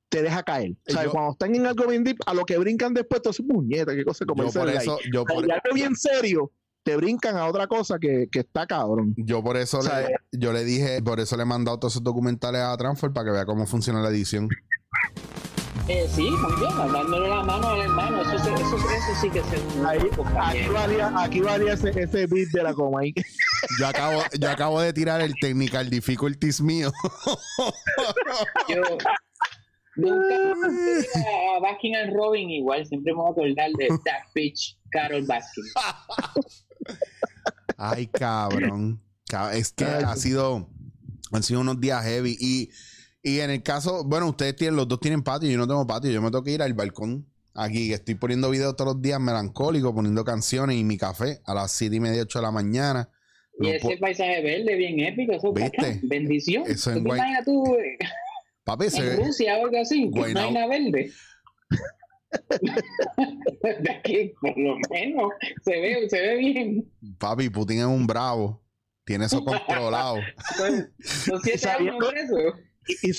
[0.09, 0.73] te deja caer.
[0.89, 3.31] O sea, Yo- cuando están en algo bien deep, a lo que brincan después, tú
[3.31, 6.51] haces puñeta, qué cosa como Yo por eso, yo por, algo bien serio,
[6.91, 9.15] te brincan a otra cosa que, que está cabrón.
[9.17, 11.93] yo por eso O sea, le, yo le dije, por eso le he mandado todos
[11.95, 14.49] esos documentales a Transfer para que vea cómo funciona la edición.
[15.89, 19.57] Eh, sí, también, dándole la mano al hermano, eso, se- eso, eso sí que se
[19.87, 19.99] Ahí,
[20.39, 23.01] aquí valía, aquí valía ese, ese beat de la coma.
[23.01, 23.13] ahí.
[23.79, 26.91] Yo acabo, yo acabo de tirar el technical difficulties mío.
[28.69, 28.83] Yo
[29.97, 30.53] nunca
[31.57, 35.65] a Baskin and Robin igual, siempre me voy a acordar de That Bitch, Carol Baskin.
[37.77, 39.01] Ay, cabrón.
[39.29, 40.69] Ca- Es que ha sido,
[41.33, 42.37] han sido unos días heavy.
[42.41, 42.71] Y,
[43.23, 46.11] y en el caso, bueno, ustedes tienen, los dos tienen patio, yo no tengo patio,
[46.11, 47.27] yo me tengo que ir al balcón.
[47.55, 51.73] Aquí estoy poniendo videos todos los días melancólicos, poniendo canciones y mi café a las
[51.73, 53.09] siete y media, 8 de la mañana.
[53.59, 56.01] Y No ese paisaje verde bien épico, eso ¿Viste?
[56.05, 56.65] bendición.
[56.67, 57.99] Eso ¿Tú en te imaginas tú eh,
[58.65, 60.09] Papi, en Rusia o algo así?
[60.09, 61.11] Nada verde.
[63.63, 65.33] De por lo menos,
[65.65, 66.93] se ve, se ve bien.
[67.19, 68.63] papi, Putin es un bravo.
[69.05, 70.19] Tiene eso controlado.
[70.57, 72.55] Son, son siete años presos.
[73.03, 73.13] Y, y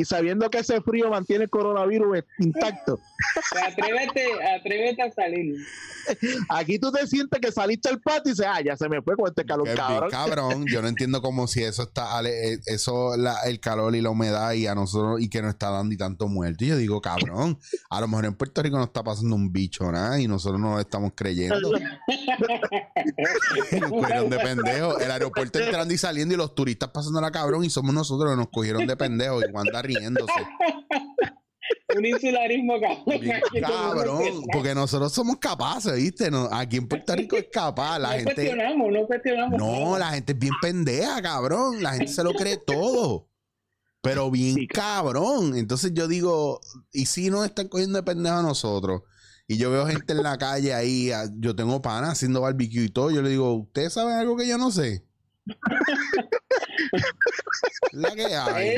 [0.00, 2.98] y sabiendo que ese frío mantiene el coronavirus intacto.
[3.66, 5.56] Atrévete, atrévete a salir.
[6.48, 9.16] Aquí tú te sientes que saliste al patio y dices, ah, ya se me fue
[9.16, 10.10] con este calor, cabrón.
[10.10, 10.66] cabrón.
[10.66, 14.10] Yo no entiendo cómo si eso está, ale- eh, eso, la- el calor y la
[14.10, 16.64] humedad y a nosotros y que nos está dando y tanto muerto.
[16.64, 17.58] Y yo digo, cabrón,
[17.90, 20.74] a lo mejor en Puerto Rico no está pasando un bicho nada y nosotros no
[20.74, 21.70] lo estamos creyendo.
[23.80, 25.00] Nos cogieron de pendejos.
[25.00, 28.36] El aeropuerto entrando y saliendo y los turistas pasando la cabrón y somos nosotros que
[28.36, 30.32] nos cogieron de pendejos y Wanda riéndose.
[31.96, 33.20] Un insularismo cabrón.
[33.20, 36.30] Bien cabrón, que- porque nosotros somos capaces, ¿viste?
[36.30, 37.98] No, aquí en Puerto Rico es capaz.
[37.98, 38.34] La no gente.
[38.34, 39.58] cuestionamos, no cuestionamos.
[39.58, 41.82] No, la gente es bien pendeja, cabrón.
[41.82, 43.28] La gente se lo cree todo.
[44.02, 44.66] Pero bien Sí.
[44.66, 45.56] cabrón.
[45.56, 46.60] Entonces yo digo,
[46.92, 49.02] ¿y si nos están cogiendo de pendejo a nosotros?
[49.46, 53.10] Y yo veo gente en la calle ahí, yo tengo panas haciendo barbecue y todo.
[53.10, 55.04] Yo le digo, ¿ustedes saben algo que yo no sé?
[57.92, 58.76] la que hay.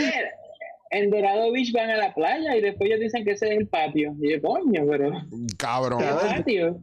[0.94, 3.66] En Dorado Beach van a la playa y después ellos dicen que ese es el
[3.66, 4.14] patio.
[4.20, 5.10] Y yo, coño, pero
[5.56, 5.98] Cabrón.
[6.00, 6.78] ¿qué patio?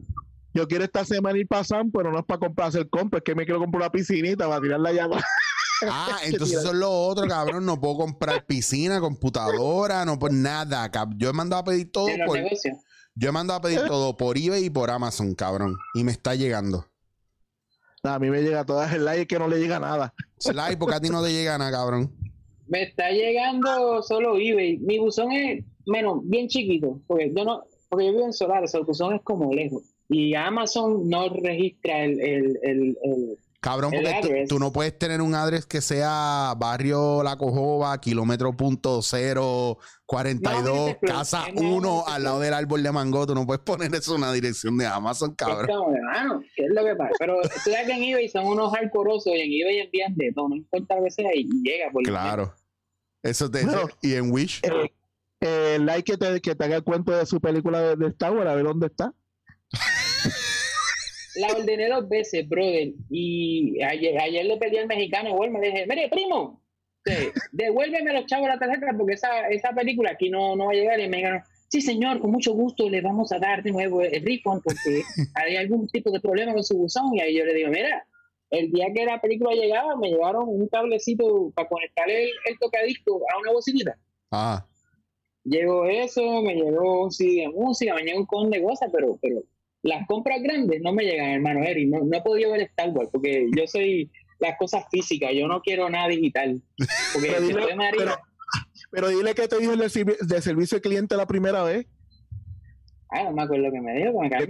[0.52, 3.24] Yo quiero esta semana ir para San, pero no es para comprar hacer compra, es
[3.24, 5.22] que me quiero comprar una piscinita para tirar la llama.
[5.88, 7.64] Ah, entonces eso es lo otro, cabrón.
[7.64, 10.90] No puedo comprar piscina, computadora, no por nada.
[10.90, 12.78] cab- Yo he mandado a pedir todo por, negocios.
[13.14, 15.76] yo he mandado a pedir todo por eBay y por Amazon, cabrón.
[15.94, 16.84] Y me está llegando.
[18.02, 20.14] A mí me llega todas el like que no le llega nada.
[20.38, 22.12] Sly, porque a ti no te llega nada, cabrón.
[22.70, 24.78] Me está llegando solo eBay.
[24.78, 27.00] Mi buzón es, menos, bien chiquito.
[27.06, 29.82] Porque yo no, porque yo vivo en Solares, el buzón es como lejos.
[30.08, 34.98] Y Amazon no registra el, el, el, el- Cabrón, El porque tú, tú no puedes
[34.98, 41.54] tener un address que sea barrio La Cojoba, kilómetro punto cero, 42, No, casa es
[41.54, 42.08] más 1, básico.
[42.10, 43.26] al lado del árbol de mango.
[43.26, 45.66] Tú no puedes poner eso en una dirección de Amazon, es cabrón.
[45.76, 47.12] como de mano, ¿qué es lo que pasa?
[47.18, 50.48] Pero tú sabes que en eBay son unos hardcoreosos y en eBay envían de todo,
[50.48, 52.10] no importa a veces ahí llega por lo.
[52.12, 52.54] Claro.
[53.22, 53.88] Eso te Bueno.
[54.02, 54.60] y en Wish.
[54.62, 54.90] Eh,
[55.40, 58.08] eh, el like que te, que te haga el cuento de su película de, de
[58.08, 59.12] Star Wars, a ver dónde está.
[61.36, 62.92] la ordené dos veces, brother.
[63.10, 66.62] Y ayer, ayer le pedí al mexicano Walmart, le dije, mire, primo,
[67.04, 70.74] sí, devuélveme los chavos la tarjeta porque esa, esa película aquí no, no va a
[70.74, 71.00] llegar.
[71.00, 74.24] Y el mexicano, sí, señor, con mucho gusto le vamos a dar de nuevo el
[74.24, 75.02] refund porque
[75.34, 77.14] hay algún tipo de problema con su buzón.
[77.14, 78.06] Y ahí yo le digo, mira,
[78.50, 83.20] el día que la película llegaba, me llevaron un cablecito para conectar el, el tocadisco
[83.34, 83.96] a una bocinita.
[84.30, 84.66] Ah,
[85.44, 89.18] Llegó eso, me llegó un CD de música, me llegó un con de cosas, pero,
[89.22, 89.42] pero
[89.82, 91.86] las compras grandes no me llegan, hermano Eri.
[91.86, 95.62] No, no he podido ver Star Wars porque yo soy las cosas físicas, yo no
[95.62, 96.60] quiero nada digital.
[97.14, 98.16] Porque Pero dile- pero-
[98.90, 101.86] Pero dile que te dijo el de, de servicio al cliente la primera vez.
[103.12, 104.46] Ah, no me acuerdo que me dijo, que me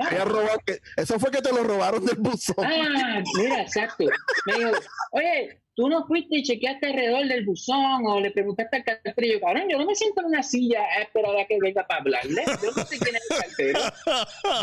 [0.66, 2.57] que- eso fue que te lo robaron del buzón.
[2.59, 4.05] Ah, mira, exacto.
[4.46, 4.70] Me dijo,
[5.12, 9.40] oye, tú no fuiste y chequeaste alrededor del buzón o le preguntaste al cartero.
[9.40, 12.42] Cabrón, yo no me siento en una silla a esperar a que venga para hablarle.
[12.62, 13.81] Yo no sé quién es el cartero.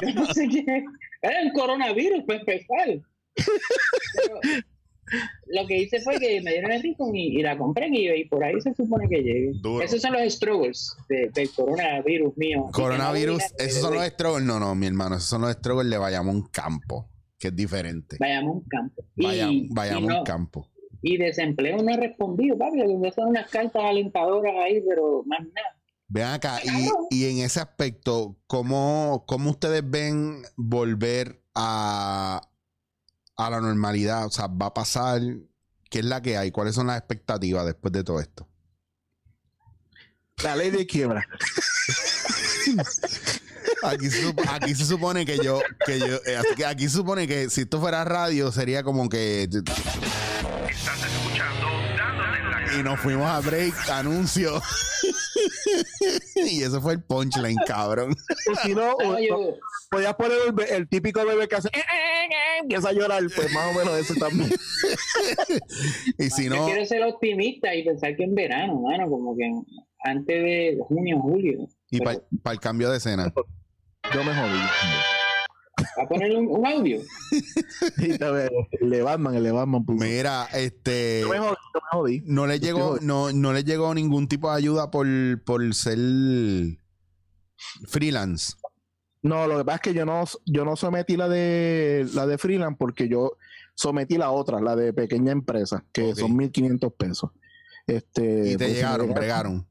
[0.03, 0.83] Yo no sé quién es.
[1.23, 2.87] Era un coronavirus para empezar.
[4.15, 4.39] Pero
[5.47, 8.25] lo que hice fue que me dieron el refund y, y la compré y, y
[8.25, 9.51] por ahí se supone que llegue.
[9.61, 9.83] Duro.
[9.83, 12.63] Esos son los struggles de- del coronavirus mío.
[12.65, 14.45] No coronavirus, esos son los struggles.
[14.45, 18.17] No, no, mi hermano, esos son los struggles de Bayamón Campo, que es diferente.
[18.19, 19.03] Vayamos un campo.
[19.15, 20.69] Y Bayamón no- Campo.
[21.01, 22.79] Y desempleo no he respondido, papi.
[23.13, 25.75] Son unas cartas alentadoras ahí, pero más nada.
[26.09, 32.41] Vean acá, y, y en ese aspecto, ¿cómo, ¿cómo ustedes ven volver a,
[33.37, 34.25] a la normalidad?
[34.25, 35.21] O sea, ¿va a pasar?
[35.89, 36.51] ¿Qué es la que hay?
[36.51, 38.47] ¿Cuáles son las expectativas después de todo esto?
[40.43, 41.25] La ley de quiebra.
[43.83, 46.97] Aquí se, sup- aquí se supone que yo, que yo, eh, así que aquí se
[46.97, 49.67] supone que si esto fuera radio sería como que Estás
[51.05, 51.56] escuchando
[52.79, 54.61] y nos fuimos a break, anuncio.
[56.35, 58.11] y eso fue el punchline, cabrón.
[58.51, 58.95] O si no,
[59.27, 59.55] yo-
[59.89, 61.69] podías poner el, el típico bebé que hace.
[61.69, 64.49] "Eh, eh, eh", empieza a llorar, pues más o menos eso también.
[66.19, 69.49] Y si yo no, quiero ser optimista y pensar que en verano, mano, como que
[70.03, 71.67] antes de junio, julio.
[71.91, 73.31] y Pero, para el cambio de escena.
[74.13, 74.59] Yo me jodí.
[75.97, 77.01] ¿Va a poner un, un audio?
[77.97, 78.49] Sí, te veo.
[78.79, 79.85] El de Batman, el de Batman.
[79.85, 80.03] puso.
[80.05, 81.21] Mira, este.
[81.21, 82.23] Yo me jodí, yo me jodí.
[82.25, 85.07] No le llegó, no, no le llegó ningún tipo de ayuda por,
[85.43, 85.97] por ser
[87.87, 88.53] freelance.
[89.21, 92.37] No, lo que pasa es que yo no, yo no sometí la de la de
[92.37, 93.31] freelance porque yo
[93.75, 96.17] sometí la otra, la de pequeña empresa, que Ok.
[96.19, 97.31] son 1.500 pesos.
[97.87, 99.67] Este, Y te pues, llegaron, bregaron.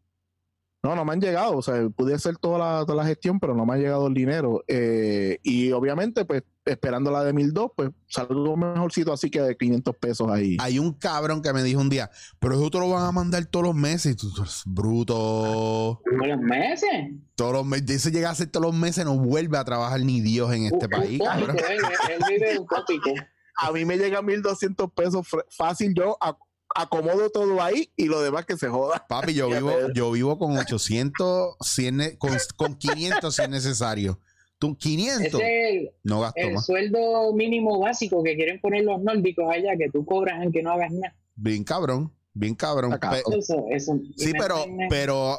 [0.87, 1.57] No, no me han llegado.
[1.57, 4.15] O sea, pude hacer toda la, toda la gestión, pero no me ha llegado el
[4.15, 4.63] dinero.
[4.69, 9.97] Eh, y obviamente, pues, esperando la de 1.200, pues salgo mejorcito así que de 500
[9.97, 10.57] pesos ahí.
[10.61, 13.45] Hay un cabrón que me dijo un día, pero eso te lo van a mandar
[13.47, 14.13] todos los meses.
[14.13, 16.01] Y tú, tú eres bruto.
[16.05, 16.91] ¿Por los meses?
[17.35, 17.87] Todos los meses.
[17.87, 20.89] Dice llega a ser todos los meses, no vuelve a trabajar ni Dios en este
[20.89, 21.57] país, un cabrón.
[21.57, 21.69] tópico,
[22.09, 23.27] él, vive.
[23.59, 25.95] A mí me llegan 1.200 pesos fácil.
[25.95, 26.37] Yo ac-
[26.77, 29.05] acomodo todo ahí y lo demás que se joda.
[29.09, 34.21] Papi, yo vivo, yo vivo con 800, 100 ne- con, con 500 si es necesario.
[34.59, 36.65] Tú, 500, Ese es el, no gasto el más.
[36.65, 40.93] sueldo mínimo básico que quieren poner los nórdicos allá, que tú cobras aunque no hagas
[40.93, 41.15] nada.
[41.35, 42.93] Bien cabrón, bien cabrón.
[42.95, 43.11] Acá.
[43.11, 43.99] Pe- Eso, eso.
[44.17, 45.39] Sí, pero, pero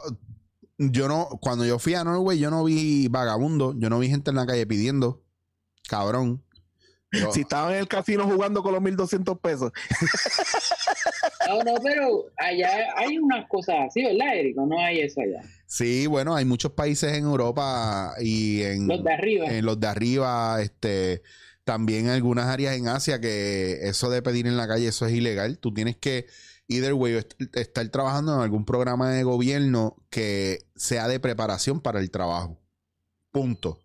[0.77, 4.29] yo no, cuando yo fui a Norway, yo no vi vagabundo, yo no vi gente
[4.29, 5.23] en la calle pidiendo.
[5.89, 6.43] Cabrón.
[7.31, 9.71] Si estaba en el casino jugando con los 1.200 pesos.
[11.47, 14.65] No, no, pero allá hay unas cosas así, ¿verdad, Érico?
[14.65, 15.41] No hay eso allá.
[15.65, 19.45] sí, bueno, hay muchos países en Europa y en Los de arriba.
[19.47, 21.21] en los de arriba, este,
[21.63, 25.13] también en algunas áreas en Asia que eso de pedir en la calle, eso es
[25.13, 25.57] ilegal.
[25.57, 26.25] Tú tienes que,
[26.67, 31.99] either way, est- estar trabajando en algún programa de gobierno que sea de preparación para
[31.99, 32.59] el trabajo.
[33.31, 33.79] Punto.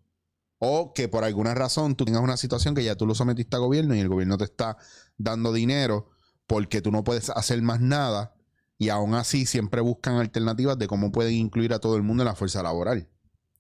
[0.64, 3.58] O que por alguna razón tú tengas una situación que ya tú lo sometiste a
[3.58, 4.76] gobierno y el gobierno te está
[5.18, 6.10] dando dinero
[6.46, 8.34] porque tú no puedes hacer más nada
[8.78, 12.28] y aún así siempre buscan alternativas de cómo pueden incluir a todo el mundo en
[12.28, 13.08] la fuerza laboral.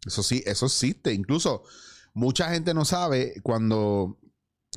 [0.06, 1.12] Eso sí, eso existe.
[1.12, 1.64] Incluso
[2.14, 4.18] mucha gente no sabe cuando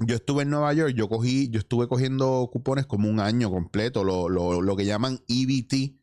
[0.01, 4.03] yo estuve en Nueva York, yo cogí, yo estuve cogiendo cupones como un año completo,
[4.03, 5.99] lo, lo- lo que llaman EBT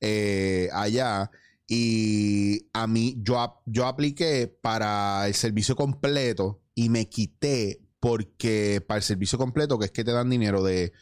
[0.00, 1.30] eh, allá.
[1.72, 8.98] Y a mí, yo, yo apliqué para el servicio completo y me quité porque para
[8.98, 10.92] el servicio completo, que es que te dan dinero de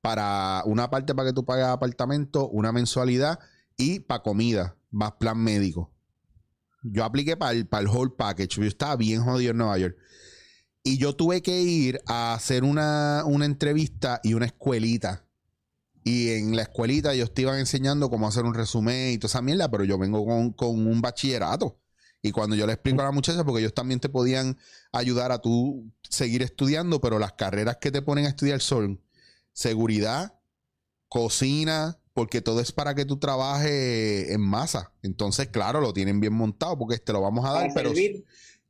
[0.00, 3.38] para una parte para que tú pagues apartamento, una mensualidad
[3.76, 5.92] y para comida, más plan médico.
[6.82, 8.56] Yo apliqué para el, para el whole package.
[8.56, 9.98] Yo estaba bien jodido en Nueva York.
[10.82, 15.23] Y yo tuve que ir a hacer una, una entrevista y una escuelita.
[16.04, 19.42] Y en la escuelita ellos te iban enseñando cómo hacer un resumen y toda esa
[19.42, 21.78] mierda, pero yo vengo con, con un bachillerato.
[22.20, 24.56] Y cuando yo le explico a la muchacha, porque ellos también te podían
[24.92, 29.00] ayudar a tú seguir estudiando, pero las carreras que te ponen a estudiar son
[29.52, 30.38] seguridad,
[31.08, 34.92] cocina, porque todo es para que tú trabajes en masa.
[35.02, 38.24] Entonces, claro, lo tienen bien montado porque te lo vamos a dar, Para pero servir.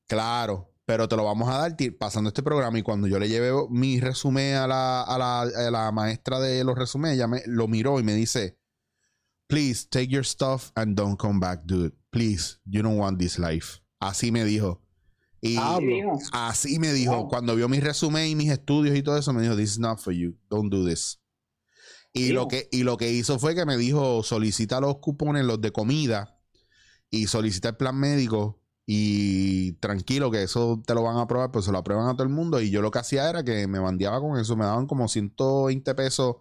[0.07, 3.51] claro, pero te lo vamos a dar pasando este programa y cuando yo le llevé
[3.70, 7.68] mi resumen a la, a la, a la maestra de los resúmenes, ella me lo
[7.68, 8.59] miró y me dice,
[9.47, 11.92] please take your stuff and don't come back, dude.
[12.11, 13.81] Please, you don't want this life.
[14.01, 14.83] Así me dijo.
[15.40, 15.79] Y Ah,
[16.33, 17.29] así me dijo, Wow.
[17.29, 19.99] cuando vio mi resumen y mis estudios y todo eso, me dijo, this is not
[19.99, 20.38] for you.
[20.49, 21.20] Don't do this.
[22.12, 25.61] Y lo, que, y lo que hizo fue que me dijo, solicita los cupones, los
[25.61, 26.38] de comida,
[27.11, 31.64] y solicita el plan médico, y tranquilo que eso te lo van a aprobar, pues
[31.64, 32.61] se lo aprueban a todo el mundo.
[32.61, 35.94] Y yo lo que hacía era que me bandeaba con eso, me daban como 120
[35.94, 36.37] pesos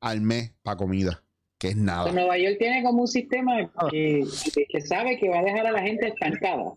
[0.00, 1.22] al mes para comida,
[1.58, 2.04] que es nada.
[2.04, 3.52] Pues Nueva York tiene como un sistema
[3.90, 4.24] que,
[4.86, 6.72] sabe que va a dejar a la gente estancada.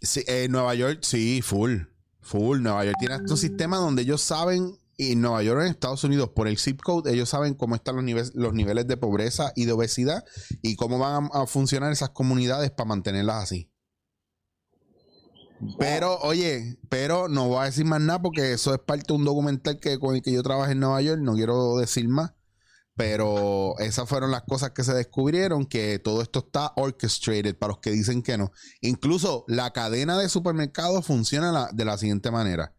[0.00, 1.82] Sí, eh, Nueva York, sí, full.
[2.20, 2.62] Full.
[2.62, 6.48] Nueva York tiene estos sistemas donde ellos saben, y Nueva York en Estados Unidos, por
[6.48, 9.72] el zip code, ellos saben cómo están los niveles, los niveles de pobreza y de
[9.72, 10.24] obesidad
[10.62, 13.73] y cómo van a, a funcionar esas comunidades para mantenerlas así.
[15.78, 19.24] Pero, oye, pero no voy a decir más nada porque eso es parte de un
[19.24, 22.32] documental que, con el que yo trabajé en Nueva York, no quiero decir más.
[22.96, 27.80] Pero esas fueron las cosas que se descubrieron, que todo esto está orchestrated para los
[27.80, 28.52] que dicen que no.
[28.82, 32.72] Incluso la cadena de supermercados funciona de la siguiente manera.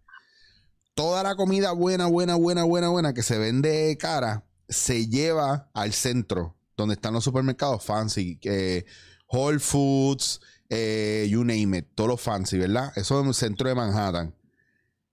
[0.93, 5.91] Toda la comida buena, buena, buena, buena, buena que se vende cara, se lleva al
[5.91, 8.85] centro, donde están los supermercados fancy, eh,
[9.27, 12.91] Whole Foods, eh, you name it, todos los fancy, ¿verdad?
[12.95, 14.35] Eso es el centro de Manhattan.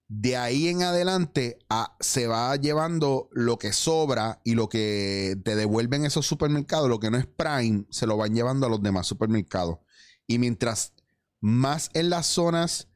[0.09, 5.57] De ahí en adelante a- se va llevando lo que sobra y lo que te
[5.57, 9.07] devuelven esos supermercados, lo que no es Prime, se lo van llevando a los demás
[9.07, 9.79] supermercados.
[10.27, 10.93] Y mientras
[11.41, 12.89] más en las zonas,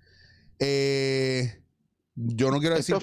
[0.59, 1.62] eh,
[2.14, 2.97] yo no quiero decir.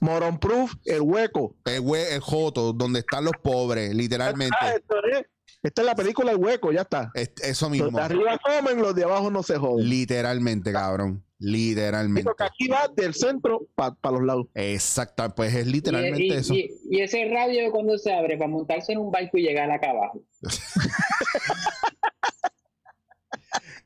[0.00, 1.54] Moron Proof, el hueco.
[1.64, 4.56] el, hue- el joto, donde están los pobres, literalmente.
[4.60, 5.26] Ah, esto es-
[5.66, 7.10] esta es la película El Hueco, ya está.
[7.14, 7.90] Es- eso Los mismo.
[7.98, 9.88] de arriba comen, los de abajo no se joden.
[9.88, 11.22] Literalmente, cabrón.
[11.38, 12.22] Literalmente.
[12.22, 14.46] Digo que aquí va del centro para los lados.
[14.54, 16.54] Exacto, pues es Y, literalmente y- eso.
[16.54, 19.90] y- y ese radio cuando se abre para montarse en un barco y llegar acá
[19.90, 20.22] abajo.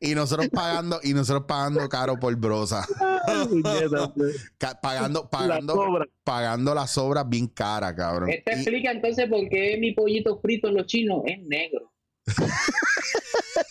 [0.00, 2.86] Y nosotros pagando, y nosotros pagando caro por brosa.
[4.58, 8.30] Ca- pagando, La pagando, pagando las sobras bien cara, cabrón.
[8.30, 11.92] Esto explica entonces por qué mi pollito frito en los chinos es negro.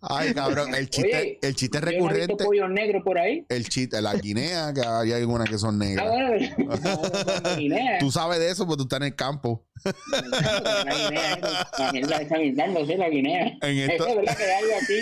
[0.00, 3.44] ay, cabrón, el chiste, Oye, el chiste Yo no recurrente, pollos negros por ahí.
[3.48, 6.08] el chiste, la guinea, que hay algunas que son Ah, negras.
[6.08, 6.30] bueno,
[6.82, 7.98] pero- no, Guinea.
[7.98, 9.66] Tú sabes de eso porque tú estás en el campo.
[9.84, 13.52] La guinea, la está guindándose la guinea.
[13.62, 15.00] En esto- Es verdad que hay aquí.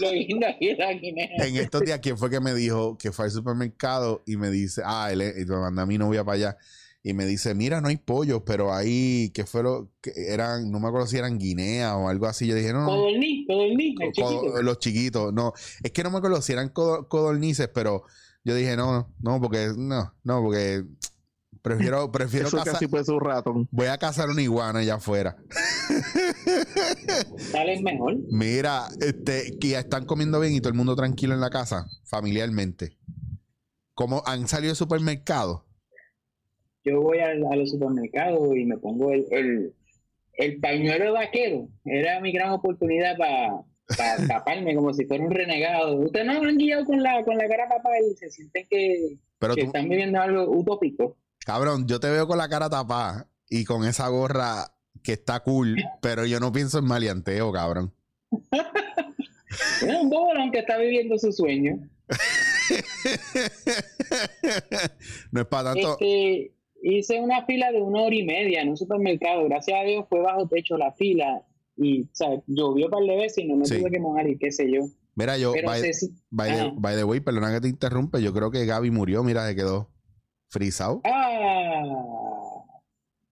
[0.00, 1.28] Lo lindo aquí es la guinea.
[1.38, 4.82] En estos días, ¿quién fue que me dijo que fue al supermercado y me dice,
[4.84, 6.56] ah, él y me manda a mi novia para allá
[7.08, 10.72] y me dice, mira, no hay pollos, pero ahí, ¿qué fue lo que eran?
[10.72, 12.48] No me acuerdo si eran guinea o algo así.
[12.48, 14.62] Yo dije, no, no, Codorní, codorní, el co- chiquito.
[14.62, 15.52] los chiquitos, no,
[15.84, 18.02] es que no me acuerdo si eran codo- codornices, pero
[18.42, 20.84] yo dije, no, no, porque, no, no, porque
[21.62, 23.68] prefiero, prefiero Eso cazar, casi puede ser un ratón.
[23.70, 25.36] voy a cazar una iguana allá afuera.
[27.52, 28.16] Sale mejor.
[28.30, 31.86] Mira, este, que ya están comiendo bien y todo el mundo tranquilo en la casa,
[32.04, 32.96] familiarmente.
[33.94, 35.64] ¿Cómo han salido del supermercado?
[36.86, 39.74] Yo voy al- a, los supermercados y me pongo el, el,
[40.34, 41.68] el pañuelo vaquero.
[41.84, 43.64] Era mi gran oportunidad para
[44.28, 45.96] taparme como si fuera un renegado.
[45.96, 49.54] Ustedes no han guiado con la, con la cara tapada y se sienten que, Pero
[49.54, 51.16] que tú, están viviendo algo utópico.
[51.40, 54.72] cabrón, yo te veo con la cara tapada y con esa gorra
[55.02, 57.92] que está cool, pero yo no pienso en maleanteo, cabrón.
[59.82, 61.78] Es un bobolón que está viviendo su sueño.
[65.30, 65.92] no es para tanto.
[65.92, 66.52] Este,
[66.94, 69.44] hice una fila de una hora y media en un supermercado.
[69.44, 71.42] Gracias a Dios fue bajo techo la fila.
[71.76, 73.78] Y, o sea, llovió un par de veces y no me Sí.
[73.78, 74.82] tuve que mojar y qué sé yo.
[75.14, 76.72] Mira, yo, by, sé si- by the, Ajá.
[76.76, 79.90] by the way, perdona que te interrumpe, yo creo que Gaby murió, mira, se quedó
[80.48, 81.00] frisado.
[81.04, 81.82] Ah,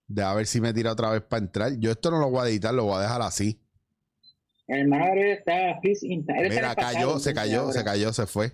[0.07, 1.73] De a ver si me tira otra vez para entrar.
[1.79, 3.61] Yo esto no lo voy a editar, lo voy a dejar así.
[4.67, 8.53] el hermano está Mira, el cayó, se cayó, se cayó, se fue.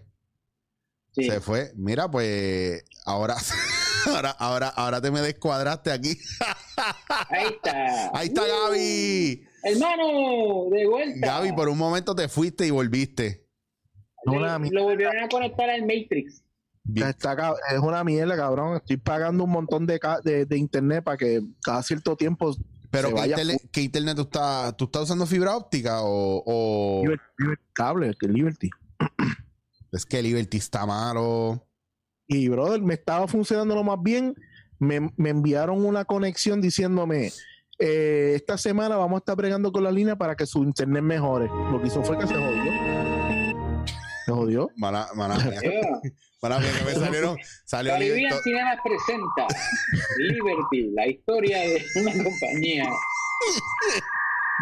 [1.13, 1.25] Sí.
[1.25, 1.73] Se fue.
[1.77, 3.37] Mira, pues ahora,
[4.07, 6.17] ahora, ahora, ahora te me descuadraste aquí.
[7.29, 8.11] Ahí está.
[8.19, 9.45] Ahí está Gaby.
[9.63, 11.27] Hermano, de vuelta.
[11.27, 13.47] Gaby, por un momento te fuiste y volviste.
[14.25, 16.43] Le- Una mi- lo volvieron a conectar al Matrix.
[16.95, 18.77] Está es una mierda, cabrón.
[18.77, 22.57] Estoy pagando un montón de, ca- de, de internet para que cada cierto tiempo
[22.91, 24.77] Pero se ¿qué vaya internet, qué internet tú estás?
[24.77, 28.71] ¿Tú estás usando fibra óptica o, o Liberty, Liberty cable, que Liberty.
[29.93, 31.67] es que Liberty está malo?
[32.33, 34.37] Y, brother, me estaba funcionando lo más bien.
[34.79, 37.33] Me, me enviaron una conexión diciéndome,
[37.81, 41.49] eh, esta semana vamos a estar bregando con la línea para que su internet mejore.
[41.73, 42.73] Lo que hizo fue que se jodió.
[44.27, 44.71] Se jodió.
[44.77, 45.37] Mala, mala.
[46.43, 47.37] Mala que me salieron.
[47.67, 48.43] Salió Caribbean Liberty.
[48.45, 49.47] Cinemas presenta
[50.19, 52.91] Liberty, la historia de una compañía.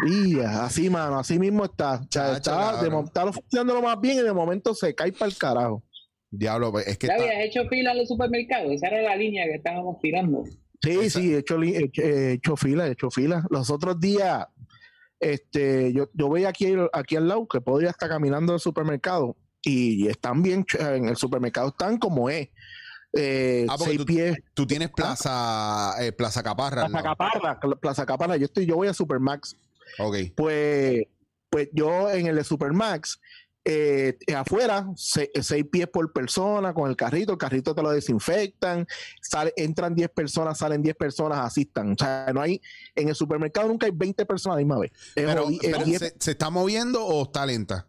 [0.07, 1.95] Y así, mano, así mismo está.
[1.95, 5.13] O sea, Chacho, está, de, está funcionando lo más bien y de momento se cae
[5.13, 5.83] para el carajo.
[6.31, 8.71] Diablo, pues, es que ¿Ya está- habías hecho fila en los supermercados?
[8.71, 10.43] Esa era la línea que estábamos tirando.
[10.81, 13.45] Sí, sí, he hecho, he hecho- he hecho fila, he hecho fila.
[13.49, 14.45] Los otros días,
[15.19, 20.07] este, yo, yo voy aquí, aquí al lado, que podría estar caminando al supermercado, y
[20.07, 22.49] están bien, en el supermercado están como es.
[23.11, 26.85] Eh, Ah, porque seis tú- pies, tú tienes Plaza, eh, Plaza Caparra.
[26.87, 27.03] Plaza.
[27.03, 29.57] Caparra, Plaza Caparra, yo estoy, yo voy a Supermax.
[29.97, 30.15] Ok.
[30.37, 31.03] Pues,
[31.49, 33.19] pues yo en el de Supermax,
[33.65, 38.87] eh, afuera, se- seis pies por persona con el carrito, el carrito te lo desinfectan,
[39.21, 41.91] sale, entran 10 personas, salen 10 personas, asistan.
[41.91, 42.61] O sea, no hay,
[42.95, 44.91] en el supermercado nunca hay 20 personas a la misma vez.
[45.15, 47.85] Pero, jodi- es pero 10 ¿se, se está moviendo o está lenta?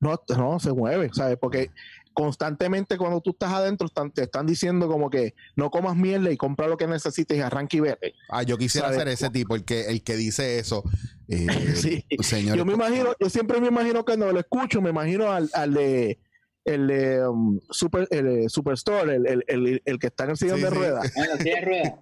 [0.00, 1.36] no, no se mueve, ¿sabes?
[1.40, 1.70] Porque
[2.18, 6.36] constantemente cuando tú estás adentro están- te están diciendo como que no comas mierda y
[6.36, 8.14] compra lo que necesites y arranque y vete.
[8.28, 8.98] Ah, yo quisiera ¿Sabes?
[8.98, 10.82] ser ese tipo, el que, el que dice eso.
[11.30, 11.46] Eh,
[11.76, 12.04] Sí.
[12.22, 12.56] Señor.
[12.56, 16.18] Yo me imagino, yo siempre me imagino cuando lo escucho, me imagino al, al de
[16.64, 20.56] el de um, Super, el Superstore, el, el, el, el que está en el sillón
[20.56, 20.74] Sí, de sí.
[20.74, 21.12] ruedas.
[21.14, 21.92] Ruedas.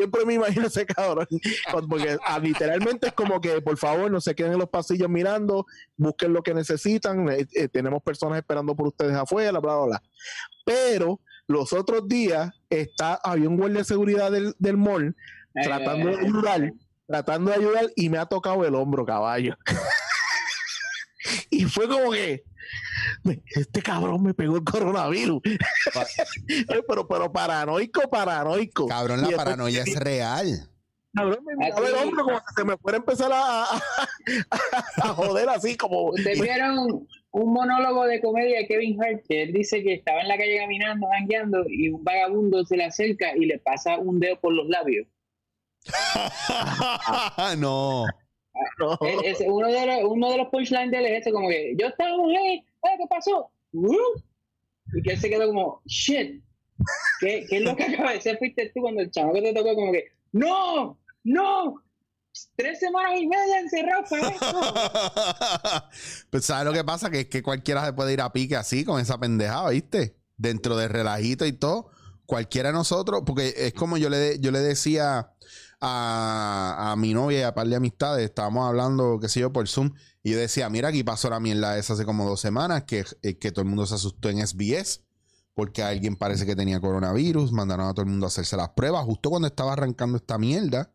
[0.00, 1.26] Siempre me imagino ese cabrón.
[1.90, 5.66] Porque ah, literalmente es como que, por favor, no se queden en los pasillos mirando,
[5.98, 7.28] busquen lo que necesitan.
[7.28, 10.02] eh, eh, tenemos personas esperando por ustedes afuera, bla, bla, bla.
[10.64, 15.14] Pero los otros días está, había un guardia de seguridad del, del mall
[15.52, 16.24] tratando de ay.
[16.24, 16.72] ayudar,
[17.06, 19.54] tratando de ayudar y me ha tocado el hombro, caballo.
[21.50, 22.44] y fue como que
[23.54, 25.40] este cabrón me pegó el coronavirus.
[26.48, 28.86] Eh, pero, pero paranoico, paranoico.
[28.86, 30.68] Cabrón, Y la después- paranoia es real.
[31.14, 33.80] Cabrón, me miraba el hombro como que se me fuera a empezar a, a,
[35.02, 39.52] a joder así como Ustedes vieron un monólogo de comedia de Kevin Hart que él
[39.52, 43.46] dice que estaba en la calle caminando, jangueando y un vagabundo se le acerca y
[43.46, 45.06] le pasa un dedo por los labios.
[47.58, 48.04] no.
[48.78, 48.98] No.
[49.46, 52.16] Uno, de los, uno de los punchlines de él es ese como que yo estaba
[52.16, 52.64] mujer, "Eh,
[52.98, 53.50] ¿qué pasó?
[53.72, 53.96] "Uh",
[54.94, 56.42] Y que él se quedó como, shit,
[57.20, 58.38] ¿qué, qué es lo que acaba de hacer?
[58.38, 61.82] Fuiste tú cuando el chavo que te tocó como que, no, no,
[62.56, 65.90] tres semanas y media encerrado para esto.
[66.30, 68.84] pues sabes lo que pasa que es que cualquiera se puede ir a pique así
[68.84, 70.16] con esa pendejada, ¿viste?
[70.36, 71.90] Dentro de relajito y todo,
[72.26, 75.32] cualquiera de nosotros, porque es como yo le yo le decía
[75.80, 79.92] a, mi novia y a par de amistades, estábamos hablando, qué sé yo, por Zoom,
[80.22, 83.38] y yo decía, mira, aquí pasó la mierda esa hace como dos semanas, que, eh,
[83.38, 85.02] que todo el mundo se asustó en SBS,
[85.54, 89.04] porque alguien parece que tenía coronavirus, mandaron a todo el mundo a hacerse las pruebas,
[89.04, 90.92] justo cuando estaba arrancando esta mierda,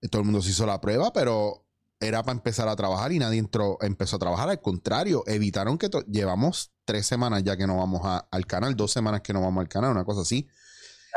[0.00, 1.64] eh, todo el mundo se hizo la prueba, pero
[2.00, 4.50] era para empezar a trabajar y nadie entró, empezó a trabajar.
[4.50, 8.92] Al contrario, evitaron que llevamos tres semanas ya que no vamos a- al canal, dos
[8.92, 10.46] semanas que no vamos al canal, una cosa así.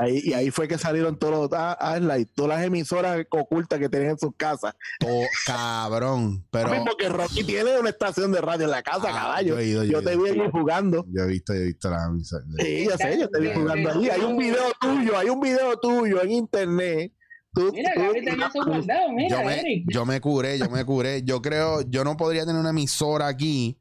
[0.02, 3.80] Ahí, y ahí fue que salieron todos los ah, ah, la- todas las emisoras ocultas
[3.80, 4.74] que tenían en sus casas.
[5.06, 6.45] Oh, cabrón.
[6.52, 9.56] Pero Pero, porque Rocky tiene una estación de radio en la casa, Ah, caballo.
[9.56, 10.24] yo he ido, yo Yo he te ido.
[10.24, 11.06] vi ahí jugando.
[11.14, 12.38] yo he visto, yo he visto la misa.
[12.60, 14.10] Sí, yo sé, yo te vi jugando ahí.
[14.10, 17.12] Hay un video tuyo, hay un video tuyo en internet.
[17.54, 18.26] Tú- Mira, tú- Gaby
[18.66, 19.86] guardado, mira, Yo me, Eric.
[19.91, 21.24] yo me curé, yo me curé.
[21.24, 23.78] Yo creo, yo no podría tener una emisora aquí,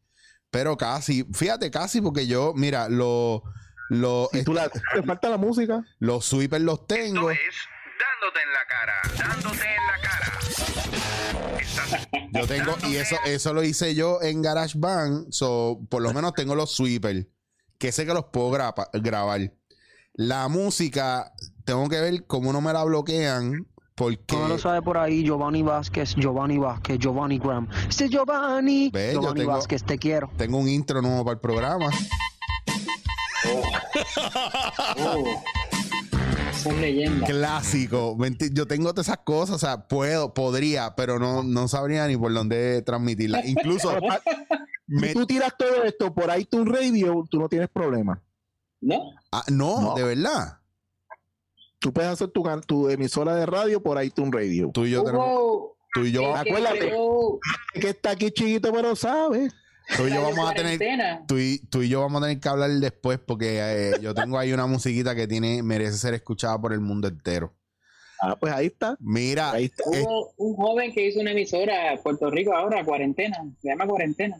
[0.50, 3.42] pero casi, fíjate, casi, porque yo, mira, lo,
[3.90, 5.82] lo, y tú la- te falta la música.
[5.98, 7.30] los sweepers los tengo.
[7.30, 7.56] Esto es
[7.98, 11.58] dándote en la cara, dándote en la cara.
[11.60, 15.30] Estás Yo tengo, y eso, eso lo hice yo en GarageBand.
[15.32, 17.26] So, por lo menos tengo los sweepers.
[17.78, 19.52] Que sé que los puedo grapa- grabar.
[20.14, 21.32] La música,
[21.64, 23.66] tengo que ver cómo no me la bloquean.
[23.94, 24.16] Porque.
[24.26, 27.68] Todo lo sabe por ahí Giovanni Vázquez, Giovanni Vázquez, Giovanni Graham.
[27.88, 28.90] Este es Giovanni.
[28.92, 30.30] Ve, yo Giovanni tengo- Vázquez, te quiero.
[30.36, 31.90] Tengo un intro nuevo para el programa.
[33.46, 33.62] Oh.
[36.52, 37.28] Son leyendas.
[37.30, 38.16] Clásico.
[38.52, 39.56] Yo tengo todas esas cosas.
[39.56, 43.46] O sea, puedo, podría, pero no, no sabría ni por dónde transmitirla.
[43.46, 43.92] Incluso.
[44.88, 48.20] me- Si tú tiras todo esto por iTunes Radio, tú no tienes problema.
[48.80, 49.12] ¿No?
[49.32, 49.94] Ah, no, No.
[49.94, 50.58] de verdad.
[51.78, 54.70] Tú puedes hacer tu, tu emisora de radio por iTunes Radio.
[54.74, 55.28] Tú y yo tenemos.
[55.94, 56.90] Tú y yo, que acuérdate.
[56.90, 57.38] yo-
[57.74, 59.48] Que está aquí chiquito, pero sabe.
[59.96, 60.78] Tú y yo vamos a tener.
[61.26, 64.38] Tú y, tú y yo vamos a tener que hablar después porque eh, yo tengo
[64.38, 67.54] ahí una musiquita que tiene merece ser escuchada por el mundo entero.
[68.20, 68.96] Ah, pues ahí está.
[69.00, 69.84] Mira, Ahí está.
[69.86, 74.36] Hubo un joven que hizo una emisora en Puerto Rico ahora, cuarentena, se llama cuarentena.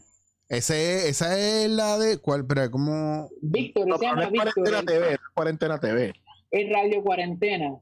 [0.49, 2.17] ese, esa es la de.
[2.17, 2.45] ¿Cuál?
[2.45, 3.29] Pero, ¿cómo?
[3.41, 6.13] Víctor, No, se llama no es Víctor, cuarentena TV, no es cuarentena TV.
[6.51, 7.79] es Radio Cuarentena.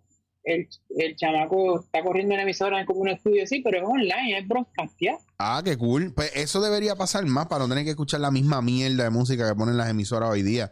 [0.48, 4.38] El, el chamaco está corriendo una emisora en como un estudio así, pero es online,
[4.39, 5.20] es broadcasteado.
[5.38, 6.14] Ah, qué cool.
[6.14, 9.48] Pues eso debería pasar más para no tener que escuchar la misma mierda de música
[9.48, 10.72] que ponen las emisoras hoy día.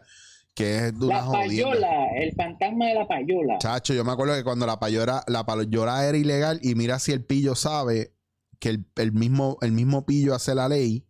[0.54, 1.46] Que es de una La jodienda.
[1.70, 3.58] payola, el fantasma de la payola.
[3.58, 7.12] Chacho, yo me acuerdo que cuando la payola, la payola era ilegal y mira si
[7.12, 8.14] el pillo sabe
[8.58, 11.04] que el, el mismo, el mismo pillo hace la ley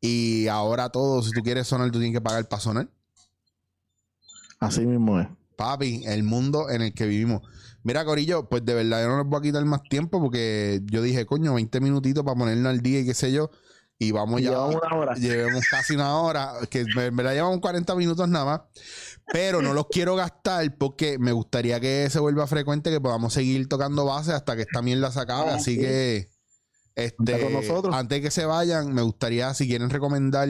[0.00, 2.88] y ahora todo, si tú quieres sonar, tú tienes que pagar para sonar.
[4.60, 5.26] Así mismo es.
[5.56, 7.42] Papi, el mundo en el que vivimos.
[7.84, 11.02] Mira, Corillo, pues de verdad yo no les voy a quitar más tiempo porque yo
[11.02, 13.50] dije, coño, 20 minutitos para ponernos al día y qué sé yo.
[13.98, 14.50] Y vamos ya.
[14.50, 15.14] Llevamos una hora.
[15.14, 18.60] Llevamos casi una hora, que en verdad llevamos 40 minutos nada más.
[19.32, 23.68] Pero no los quiero gastar porque me gustaría que se vuelva frecuente, que podamos seguir
[23.68, 25.50] tocando base hasta que esta mierda se acabe.
[25.50, 25.80] Ah, Así sí.
[25.80, 26.28] que,
[26.96, 27.94] este, con nosotros.
[27.94, 30.48] antes de que se vayan, me gustaría, si quieren recomendar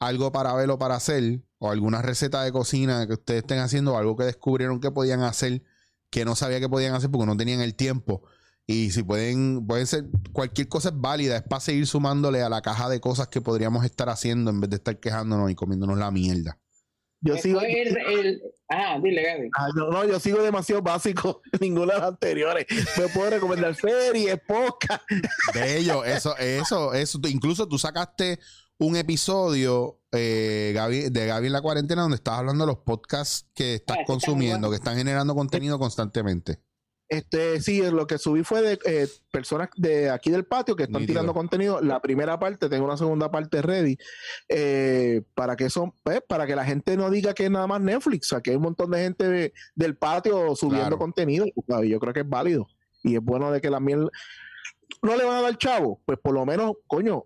[0.00, 3.94] algo para ver o para hacer, o alguna receta de cocina que ustedes estén haciendo,
[3.94, 5.62] o algo que descubrieron que podían hacer,
[6.10, 8.22] que no sabía que podían hacer porque no tenían el tiempo.
[8.66, 12.62] Y si pueden, pueden ser, cualquier cosa es válida, es para seguir sumándole a la
[12.62, 16.10] caja de cosas que podríamos estar haciendo en vez de estar quejándonos y comiéndonos la
[16.10, 16.58] mierda.
[17.22, 17.60] Yo Eso sigo.
[17.60, 19.50] el, el- ah, dile, Gaby.
[19.58, 22.66] Ah, no, no, yo sigo demasiado básico ninguna de las anteriores.
[22.96, 25.02] Me puedo recomendar series, podcast.
[25.52, 27.20] Bello, eso, eso, eso.
[27.28, 28.38] Incluso tú sacaste
[28.78, 33.48] un episodio eh, Gaby- de Gaby en la cuarentena donde estás hablando de los podcasts
[33.54, 36.58] que estás Ah, consumiendo, que están generando contenido constantemente.
[37.08, 41.00] Este, sí, lo que subí fue de eh, personas de aquí del patio que están
[41.00, 41.14] Nítido.
[41.14, 41.80] tirando contenido.
[41.80, 43.96] La primera parte, tengo una segunda parte ready.
[44.48, 47.80] eh, para que eso, pues, para que la gente no diga que es nada más
[47.80, 48.28] Netflix.
[48.28, 50.98] O sea, que hay un montón de gente de- del patio subiendo Claro.
[50.98, 51.46] contenido.
[51.68, 51.90] ¿sabes?
[51.90, 52.68] Yo creo que es válido.
[53.02, 54.08] Y es bueno de que la miel
[55.02, 56.00] no le van a dar chavo.
[56.04, 57.24] Pues por lo menos, coño,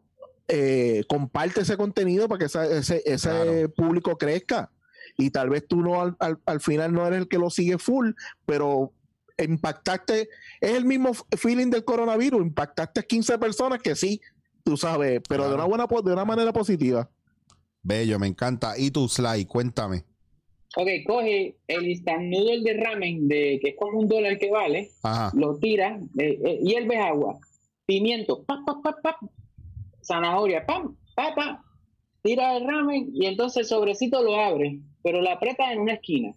[0.49, 3.69] eh, comparte ese contenido para que esa- ese, ese Claro.
[3.75, 4.71] público crezca.
[5.17, 7.79] Y tal vez tú no al, al- al final no eres el que lo sigue
[7.79, 8.11] full,
[8.47, 8.93] pero
[9.39, 10.29] impactaste,
[10.61, 14.21] es el mismo feeling del coronavirus, impactaste 15 personas que sí,
[14.65, 17.09] tú sabes, pero de una buena de una manera positiva.
[17.83, 18.79] Bello, me encanta.
[18.79, 20.05] Y tu Sly, cuéntame.
[20.77, 24.91] Ok, coge el instant noodle de ramen, de, que es como un dólar que vale,
[25.03, 25.31] Ajá.
[25.35, 27.39] lo tira, eh, eh, hierves agua,
[27.87, 29.17] pimiento, pap, pap, pap, pap,
[30.05, 31.61] zanahoria, pam, pap, pap,
[32.23, 36.33] tira el ramen y entonces el sobrecito lo abre, pero lo aprieta en una esquina,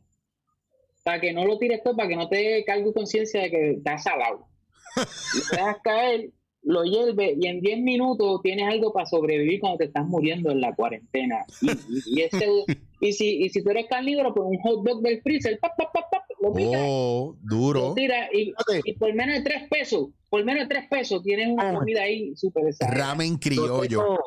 [1.03, 3.97] para que no lo tires todo, para que no te cargue conciencia de que está
[3.97, 4.47] salado.
[4.95, 6.30] Lo dejas caer,
[6.63, 10.59] lo hierve y en 10 minutos tienes algo para sobrevivir cuando te estás muriendo en
[10.59, 11.45] la cuarentena.
[11.61, 12.47] Y, y, y ese-
[13.00, 15.91] y si, y si tú eres carnívoro, pues un hot dog del freezer, pap, pap,
[15.93, 17.93] pap, pap, lo picas Oh, lo duro.
[17.93, 18.54] tira y,
[18.93, 21.74] por menos de tres pesos, por menos de tres pesos tienes una Ah.
[21.76, 22.64] comida ahí súper.
[22.80, 23.88] Ramen Yo criollo.
[24.00, 24.20] tengo,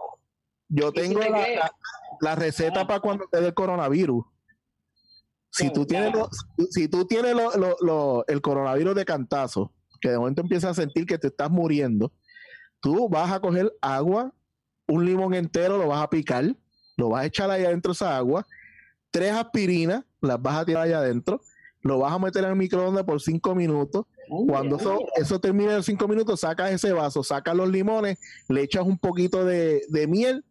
[0.69, 1.71] yo si tengo te la, la-
[2.21, 2.87] la receta Ah.
[2.87, 4.25] para cuando te dé el coronavirus.
[5.53, 6.29] Si tú tienes, claro.
[6.57, 10.71] lo- si tú tienes lo- lo- lo- el coronavirus de cantazo, que de momento empiezas
[10.79, 12.13] a sentir que te estás muriendo,
[12.81, 14.33] tú vas a coger agua,
[14.87, 16.45] un limón entero, lo vas a picar,
[16.97, 18.47] lo vas a echar allá adentro esa agua,
[19.11, 21.41] tres aspirinas, las vas a tirar allá adentro,
[21.83, 24.07] lo vas a meter en el microondas por cinco minutos.
[24.47, 28.85] Cuando eso, eso termine en cinco minutos, sacas ese vaso, sacas los limones, le echas
[28.85, 30.45] un poquito de, de miel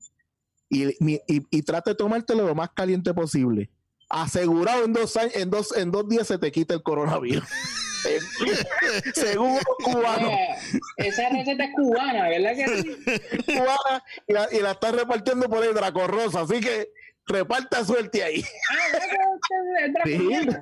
[0.70, 3.70] y, y, y trata de tomártelo lo más caliente posible.
[4.10, 7.48] Asegurado en dos años, en dos, en dos días se te quita el coronavirus.
[9.14, 10.56] Según cubanos, Oiga,
[10.98, 13.44] esa receta es cubana, ¿verdad que sí?
[13.46, 16.92] cubana, y la, y la están repartiendo por el Draco Rosa, así que
[17.30, 18.44] reparta suerte ahí.
[18.70, 19.08] Ah, ¿verdad
[19.48, 20.60] que es Draco Sí.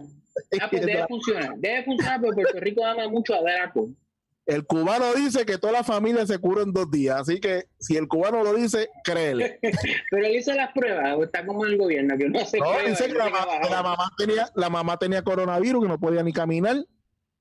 [0.61, 1.55] Ah, pues debe funcionar.
[1.57, 3.89] Debe funcionar porque Puerto Rico ama mucho a Draco.
[4.45, 7.97] El cubano dice que toda la familia se cura en dos días, así que si
[7.97, 9.59] el cubano lo dice, créele.
[10.11, 12.87] Pero él hizo las pruebas, o está como el gobierno, que no se No, prueba,
[12.89, 13.29] dice que la,
[13.83, 16.77] mamá tenía, la mamá tenía coronavirus, que no podía ni caminar,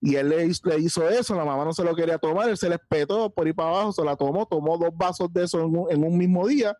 [0.00, 2.56] y él le, hizo- le hizo eso, la mamá no se lo quería tomar, él
[2.56, 5.60] se le espetó por ir para abajo, se la tomó, tomó dos vasos de eso
[5.60, 6.76] en un, en un mismo día,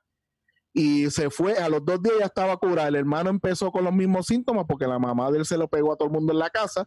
[0.78, 3.94] y se fue, a los dos días ya estaba curada, el hermano empezó con los
[3.94, 6.38] mismos síntomas, porque la mamá de él se lo pegó a todo el mundo en
[6.38, 6.86] la casa,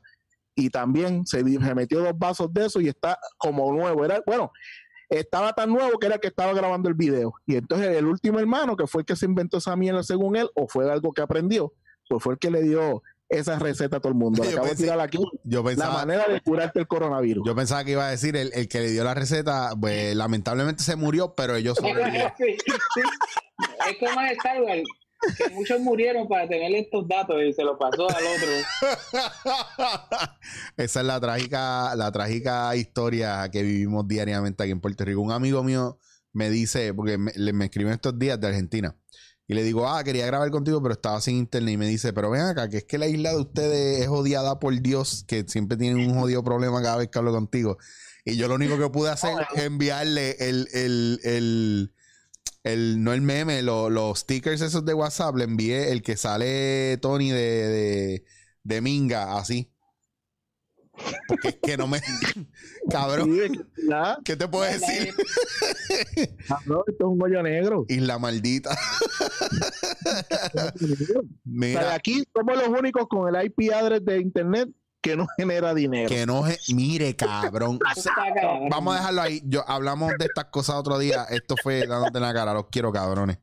[0.53, 4.51] y también se, metió dos vasos de eso y está como nuevo, era, bueno,
[5.09, 7.33] estaba tan nuevo que era que estaba grabando el video.
[7.47, 10.51] Y entonces el último hermano, que fue el que se inventó esa mierda según él,
[10.53, 11.73] o fue algo que aprendió,
[12.07, 14.43] pues fue el que le dio esa receta a todo el mundo.
[14.43, 17.45] Yo acabo de tirar aquí Yo la manera de curarte el coronavirus.
[17.45, 20.83] yo pensaba que iba a decir el, el que le dio la receta, pues lamentablemente
[20.83, 22.33] se murió, pero ellos sobrevivió.
[22.37, 23.01] Sí, sí.
[23.89, 24.83] Es como en Star Wars.
[25.37, 28.49] que muchos murieron para tener estos datos y se lo pasó al otro.
[30.77, 35.21] Esa es la trágica, la trágica historia que vivimos diariamente aquí en Puerto Rico.
[35.21, 35.99] Un amigo mío
[36.33, 38.95] me dice, porque me, le- me escribió estos días de Argentina,
[39.49, 41.73] y le digo, ah, quería grabar contigo, pero estaba sin internet.
[41.73, 44.59] Y me dice, pero ven acá, que es que la isla de ustedes es odiada
[44.59, 47.79] por Dios, que siempre tienen un jodido problema cada vez que hablo contigo.
[48.25, 51.93] Y yo lo único que pude hacer es enviarle el, el, el,
[52.63, 56.97] el- no el meme, lo- los stickers esos de WhatsApp, le envié el que sale
[57.01, 58.25] Tony de, de,
[58.63, 59.71] de Minga, así.
[61.27, 62.01] Porque es que no me.
[62.89, 63.29] Cabrón.
[64.23, 65.13] ¿qué te puedo decir?
[66.47, 67.85] Cabrón, esto es un hoyo negro.
[67.87, 68.71] Isla maldita.
[68.71, 68.75] O
[70.53, 70.73] sea,
[71.45, 74.69] Mira, aquí somos los únicos con el IP address de internet
[75.01, 76.09] que no genera dinero.
[76.09, 76.43] que no.
[76.73, 77.79] Mire, cabrón.
[78.69, 79.41] Vamos a dejarlo ahí.
[79.45, 81.25] Yo, hablamos de estas cosas otro día.
[81.29, 82.53] Esto fue dándote en la cara.
[82.53, 83.37] Los quiero, cabrones.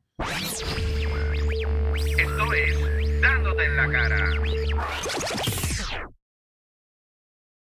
[2.17, 4.25] Esto es Dándote en la cara.